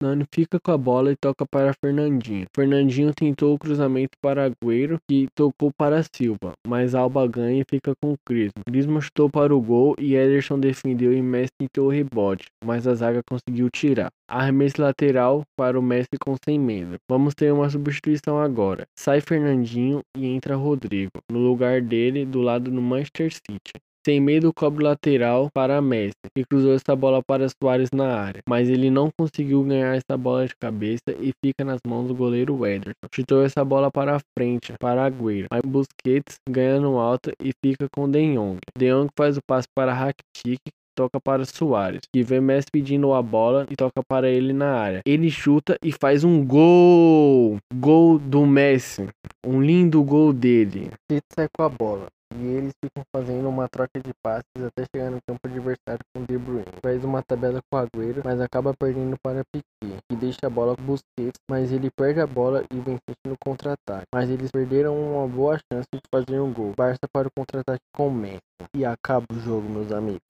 Nani 0.02 0.26
fica 0.34 0.60
com 0.60 0.72
a 0.72 0.78
bola 0.78 1.12
e 1.12 1.16
toca 1.16 1.46
para 1.46 1.74
Fernandinho. 1.74 2.46
Fernandinho 2.56 3.14
tentou 3.14 3.54
o 3.54 3.60
cruzamento 3.60 4.12
para 4.22 4.46
Agüero, 4.46 4.98
que 5.10 5.28
tocou 5.36 5.72
para 5.78 6.04
Silva, 6.16 6.54
mas 6.68 6.96
Alba 6.96 7.28
ganha 7.28 7.62
e 7.62 7.66
fica 7.70 7.94
com 8.02 8.16
Crisma. 8.26 8.64
Crisma 8.66 9.02
chutou 9.02 9.30
para 9.30 9.56
o 9.56 9.62
gol 9.62 9.96
e 10.00 10.16
Ederson 10.16 10.60
defendeu 10.60 11.14
e 11.14 11.22
Messi 11.22 11.52
tentou 11.60 11.88
o 11.88 11.92
rebote, 11.92 12.46
mas 12.64 12.88
a 12.88 12.94
zaga 12.94 13.22
conseguiu 13.30 13.70
tirar. 13.70 14.10
Arremesso 14.30 14.82
lateral 14.82 15.44
para 15.58 15.78
o 15.80 15.82
Messi 15.82 16.18
com 16.20 16.36
100 16.44 16.60
menos. 16.60 16.98
Vamos 17.10 17.34
ter 17.34 17.52
uma 17.52 17.70
substituição 17.70 18.40
agora. 18.40 18.86
Sai 18.98 19.22
Fernandinho 19.22 20.02
e 20.16 20.26
entra 20.26 20.56
Rodrigo, 20.56 21.12
no 21.32 21.40
lugar 21.40 21.82
dele 21.82 22.26
do 22.26 22.42
lado 22.42 22.72
do 22.72 22.82
Manchester 22.82 23.32
City. 23.32 23.74
Sem 24.04 24.20
medo, 24.20 24.52
cobre 24.52 24.84
lateral 24.84 25.48
para 25.54 25.80
Messi, 25.80 26.16
que 26.36 26.44
cruzou 26.44 26.74
essa 26.74 26.96
bola 26.96 27.22
para 27.22 27.48
Soares 27.48 27.90
na 27.94 28.18
área, 28.18 28.42
mas 28.50 28.68
ele 28.68 28.90
não 28.90 29.12
conseguiu 29.16 29.64
ganhar 29.64 29.96
essa 29.96 30.18
bola 30.18 30.48
de 30.48 30.56
cabeça 30.56 31.12
e 31.20 31.32
fica 31.46 31.64
nas 31.64 31.80
mãos 31.86 32.08
do 32.08 32.16
goleiro 32.16 32.66
Ederson. 32.66 32.94
Chutou 33.14 33.46
essa 33.46 33.64
bola 33.64 33.92
para 33.92 34.18
frente, 34.36 34.74
para 34.80 35.06
Agüero, 35.06 35.46
mas 35.52 35.62
Busquets 35.62 36.38
ganha 36.50 36.80
no 36.80 36.98
alto 36.98 37.32
e 37.40 37.52
fica 37.64 37.86
com 37.96 38.10
De 38.10 38.34
Jong. 38.34 38.58
De 38.76 38.92
Jong 38.92 39.08
faz 39.16 39.38
o 39.38 39.42
passe 39.48 39.68
para 39.78 39.94
Rakitic, 39.94 40.62
toca 40.98 41.20
para 41.22 41.46
Soares, 41.46 42.02
que 42.12 42.24
vê 42.24 42.42
Messi 42.42 42.70
pedindo 42.72 43.14
a 43.14 43.22
bola 43.22 43.68
e 43.70 43.76
toca 43.76 44.02
para 44.10 44.28
ele 44.28 44.52
na 44.52 44.80
área. 44.80 45.02
Ele 45.06 45.30
chuta 45.30 45.78
e 45.84 45.92
faz 45.92 46.24
um 46.24 46.44
gol! 46.44 47.60
Gol 47.76 48.18
do 48.18 48.48
Messi. 48.48 49.08
Um 49.46 49.62
lindo 49.62 50.04
gol 50.04 50.34
dele. 50.34 50.90
Ele 51.08 51.22
sai 51.36 51.48
com 51.56 51.64
a 51.64 51.70
bola 51.70 52.08
e 52.36 52.46
eles 52.46 52.74
ficam 52.84 53.04
fazendo 53.16 53.48
uma 53.50 53.68
troca 53.68 54.00
de 54.00 54.14
passes 54.24 54.46
até 54.58 54.86
chegar 54.96 55.12
no 55.12 55.20
campo 55.28 55.40
adversário 55.46 56.04
com 56.14 56.24
De 56.26 56.38
Bruyne. 56.38 56.66
Faz 56.82 57.04
uma 57.04 57.22
tabela 57.22 57.60
com 57.70 57.78
o 57.78 57.80
Agüero, 57.80 58.22
mas 58.24 58.40
acaba 58.40 58.74
perdendo 58.74 59.16
para 59.22 59.44
Piquet, 59.52 60.00
que 60.10 60.16
deixa 60.16 60.40
a 60.46 60.50
bola 60.50 60.76
com 60.76 60.84
Busquets, 60.84 61.40
mas 61.50 61.72
ele 61.72 61.90
perde 61.92 62.20
a 62.22 62.28
bola 62.28 62.64
e 62.72 62.80
vem 62.80 62.98
no 63.26 63.36
contra-ataque. 63.44 64.08
Mas 64.14 64.30
eles 64.30 64.52
perderam 64.52 64.96
uma 64.96 65.28
boa 65.28 65.58
chance 65.72 65.88
de 65.94 66.02
fazer 66.14 66.40
um 66.40 66.54
gol. 66.54 66.74
Barça 66.76 67.08
para 67.12 67.28
o 67.28 67.32
contra-ataque 67.32 67.84
com 67.96 68.10
Messi. 68.10 68.40
E 68.76 68.86
acaba 68.86 69.26
o 69.32 69.40
jogo, 69.40 69.68
meus 69.70 69.92
amigos. 69.92 70.22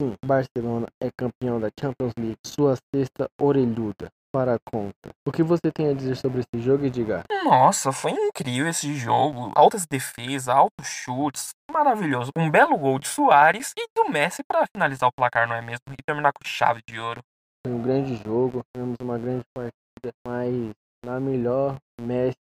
Sim, 0.00 0.14
Barcelona 0.24 0.86
é 1.02 1.10
campeão 1.16 1.60
da 1.60 1.68
Champions 1.78 2.12
League, 2.18 2.38
sua 2.46 2.76
sexta 2.94 3.28
orelhuda 3.40 4.08
para 4.34 4.56
a 4.56 4.58
conta. 4.58 5.10
O 5.24 5.30
que 5.30 5.44
você 5.44 5.70
tem 5.72 5.88
a 5.88 5.94
dizer 5.94 6.16
sobre 6.16 6.40
esse 6.40 6.60
jogo, 6.60 6.84
Edgar? 6.84 7.22
Nossa, 7.44 7.92
foi 7.92 8.10
incrível 8.10 8.68
esse 8.68 8.92
jogo. 8.94 9.52
Altas 9.54 9.86
defesas, 9.86 10.48
altos 10.48 10.88
chutes, 10.88 11.50
maravilhoso. 11.70 12.32
Um 12.36 12.50
belo 12.50 12.76
gol 12.76 12.98
de 12.98 13.06
Soares 13.06 13.72
e 13.78 13.86
do 13.94 14.10
Messi 14.10 14.42
para 14.42 14.66
finalizar 14.66 15.08
o 15.08 15.12
placar, 15.12 15.46
não 15.46 15.54
é 15.54 15.62
mesmo? 15.62 15.84
E 15.92 16.02
terminar 16.04 16.32
com 16.32 16.44
chave 16.44 16.82
de 16.84 16.98
ouro. 16.98 17.22
Foi 17.64 17.72
um 17.72 17.80
grande 17.80 18.16
jogo, 18.24 18.64
tivemos 18.74 18.96
uma 19.00 19.16
grande 19.16 19.44
partida, 19.54 20.12
mas 20.26 20.72
na 21.06 21.20
melhor, 21.20 21.76
Messi 22.00 22.34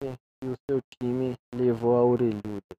e 0.42 0.48
o 0.48 0.56
seu 0.70 0.80
time 0.98 1.36
levou 1.54 1.98
a 1.98 2.06
orelhuda. 2.06 2.72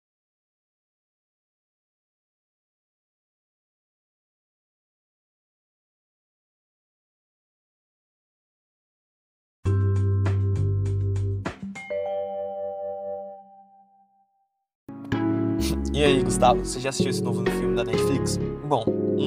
E 15.93 16.03
aí, 16.03 16.23
Gustavo, 16.23 16.65
você 16.65 16.81
já 16.81 16.89
assistiu 16.89 17.11
esse 17.11 17.23
novo 17.23 17.45
filme 17.51 17.77
da 17.77 17.85
Netflix? 17.85 18.39
Bom, 18.65 18.83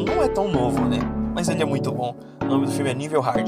não 0.08 0.24
é 0.24 0.28
tão 0.28 0.52
novo, 0.52 0.84
né? 0.86 0.98
Mas 1.36 1.48
ele 1.48 1.62
é 1.62 1.66
muito 1.66 1.92
bom. 1.92 2.18
O 2.42 2.46
nome 2.46 2.66
do 2.66 2.72
filme 2.72 2.90
é 2.90 2.94
Nível 2.96 3.22
Hard. 3.22 3.48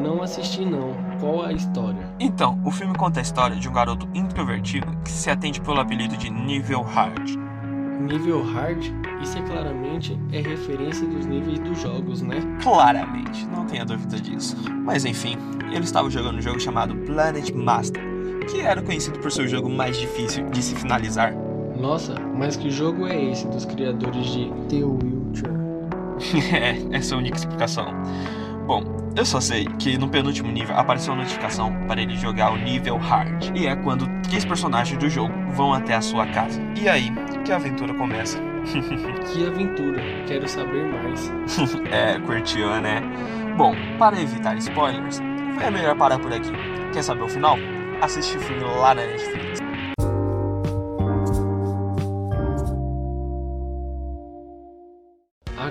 Não 0.00 0.22
assisti 0.22 0.64
não. 0.64 0.94
Qual 1.18 1.44
é 1.44 1.48
a 1.48 1.52
história? 1.52 2.14
Então, 2.20 2.60
o 2.64 2.70
filme 2.70 2.94
conta 2.94 3.18
a 3.18 3.22
história 3.22 3.56
de 3.56 3.68
um 3.68 3.72
garoto 3.72 4.08
introvertido 4.14 4.86
que 5.04 5.10
se 5.10 5.28
atende 5.28 5.60
pelo 5.60 5.80
apelido 5.80 6.16
de 6.16 6.30
Nível 6.30 6.82
Hard. 6.82 7.30
Nível 8.00 8.44
Hard? 8.44 8.92
Isso 9.20 9.36
é 9.38 9.42
claramente 9.42 10.16
é 10.30 10.40
referência 10.40 11.04
dos 11.04 11.26
níveis 11.26 11.58
dos 11.58 11.80
jogos, 11.80 12.22
né? 12.22 12.36
Claramente, 12.62 13.44
não 13.46 13.66
tenha 13.66 13.84
dúvida 13.84 14.20
disso. 14.20 14.56
Mas 14.84 15.04
enfim, 15.04 15.36
ele 15.72 15.82
estava 15.82 16.08
jogando 16.08 16.36
um 16.36 16.42
jogo 16.42 16.60
chamado 16.60 16.94
Planet 16.98 17.50
Master, 17.50 18.00
que 18.48 18.60
era 18.60 18.80
conhecido 18.80 19.18
por 19.18 19.32
ser 19.32 19.42
o 19.42 19.48
jogo 19.48 19.68
mais 19.68 19.96
difícil 19.96 20.48
de 20.50 20.62
se 20.62 20.76
finalizar 20.76 21.34
nossa, 21.80 22.14
mas 22.34 22.56
que 22.56 22.70
jogo 22.70 23.06
é 23.06 23.22
esse 23.24 23.46
dos 23.48 23.64
criadores 23.64 24.26
de 24.26 24.50
The 24.68 24.84
Witcher? 24.84 25.50
é, 26.54 26.76
essa 26.96 27.14
é 27.14 27.16
a 27.16 27.18
única 27.18 27.36
explicação. 27.36 27.86
Bom, 28.66 28.82
eu 29.16 29.24
só 29.24 29.40
sei 29.40 29.64
que 29.78 29.96
no 29.96 30.08
penúltimo 30.08 30.50
nível 30.50 30.76
apareceu 30.76 31.12
uma 31.12 31.22
notificação 31.22 31.72
para 31.86 32.02
ele 32.02 32.16
jogar 32.16 32.52
o 32.52 32.56
nível 32.56 32.96
Hard. 32.96 33.56
E 33.56 33.66
é 33.66 33.76
quando 33.76 34.06
três 34.28 34.44
personagens 34.44 34.98
do 34.98 35.08
jogo 35.08 35.32
vão 35.52 35.72
até 35.72 35.94
a 35.94 36.00
sua 36.00 36.26
casa. 36.26 36.60
E 36.80 36.88
aí 36.88 37.10
que 37.44 37.52
a 37.52 37.56
aventura 37.56 37.94
começa. 37.94 38.38
que 39.32 39.46
aventura, 39.46 40.02
quero 40.26 40.48
saber 40.48 40.84
mais. 40.84 41.32
é, 41.90 42.18
curtiu, 42.20 42.68
né? 42.80 43.00
Bom, 43.56 43.74
para 43.98 44.20
evitar 44.20 44.56
spoilers, 44.58 45.20
é 45.62 45.70
melhor 45.70 45.96
parar 45.96 46.18
por 46.18 46.32
aqui. 46.32 46.50
Quer 46.92 47.02
saber 47.02 47.22
o 47.22 47.28
final? 47.28 47.56
Assiste 48.02 48.36
o 48.36 48.40
filme 48.40 48.64
lá 48.64 48.94
na 48.94 49.06
Netflix. 49.06 49.65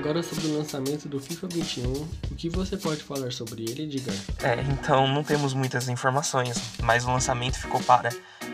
Agora 0.05 0.21
sobre 0.21 0.45
o 0.49 0.57
lançamento 0.59 1.09
do 1.09 1.19
FIFA 1.19 1.47
21, 1.47 1.91
o 2.29 2.35
que 2.37 2.47
você 2.47 2.77
pode 2.77 3.01
falar 3.01 3.31
sobre 3.31 3.63
ele, 3.63 3.85
Edgar? 3.85 4.13
É, 4.43 4.61
então 4.71 5.07
não 5.07 5.23
temos 5.23 5.55
muitas 5.55 5.89
informações, 5.89 6.61
mas 6.83 7.05
o 7.05 7.11
lançamento 7.11 7.57
ficou 7.57 7.81
para 7.81 8.09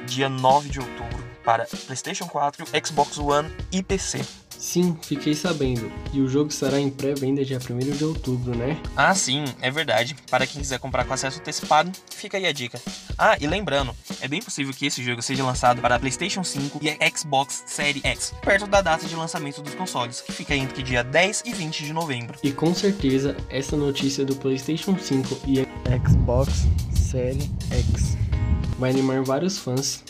dia 0.05 0.29
9 0.29 0.69
de 0.69 0.79
outubro 0.79 1.21
para 1.43 1.65
PlayStation 1.65 2.25
4, 2.25 2.65
Xbox 2.85 3.17
One 3.17 3.53
e 3.69 3.83
PC. 3.83 4.21
Sim, 4.61 4.95
fiquei 5.01 5.33
sabendo. 5.33 5.91
E 6.13 6.21
o 6.21 6.27
jogo 6.27 6.51
estará 6.51 6.79
em 6.79 6.87
pré-venda 6.87 7.43
dia 7.43 7.57
1 7.57 7.97
de 7.97 8.05
outubro, 8.05 8.55
né? 8.55 8.79
Ah, 8.95 9.13
sim, 9.15 9.43
é 9.59 9.71
verdade. 9.71 10.15
Para 10.29 10.45
quem 10.45 10.61
quiser 10.61 10.77
comprar 10.77 11.03
com 11.03 11.11
acesso 11.15 11.39
antecipado, 11.39 11.91
fica 12.11 12.37
aí 12.37 12.45
a 12.45 12.51
dica. 12.51 12.79
Ah, 13.17 13.35
e 13.41 13.47
lembrando, 13.47 13.91
é 14.21 14.27
bem 14.27 14.39
possível 14.39 14.71
que 14.71 14.85
esse 14.85 15.03
jogo 15.03 15.19
seja 15.23 15.43
lançado 15.43 15.81
para 15.81 15.97
PlayStation 15.97 16.43
5 16.43 16.79
e 16.79 17.09
Xbox 17.09 17.63
Series 17.65 18.05
X, 18.05 18.35
perto 18.43 18.67
da 18.67 18.81
data 18.81 19.07
de 19.07 19.15
lançamento 19.15 19.63
dos 19.63 19.73
consoles, 19.73 20.21
que 20.21 20.31
fica 20.31 20.55
entre 20.55 20.83
dia 20.83 21.03
10 21.03 21.41
e 21.47 21.53
20 21.53 21.83
de 21.83 21.91
novembro. 21.91 22.37
E 22.43 22.51
com 22.51 22.71
certeza, 22.75 23.35
essa 23.49 23.75
notícia 23.75 24.23
do 24.23 24.35
PlayStation 24.35 24.95
5 24.95 25.41
e 25.47 25.67
Xbox 26.07 26.67
Series 26.93 27.49
X 27.71 28.15
vai 28.77 28.89
animar 28.89 29.23
vários 29.23 29.57
fãs 29.57 29.99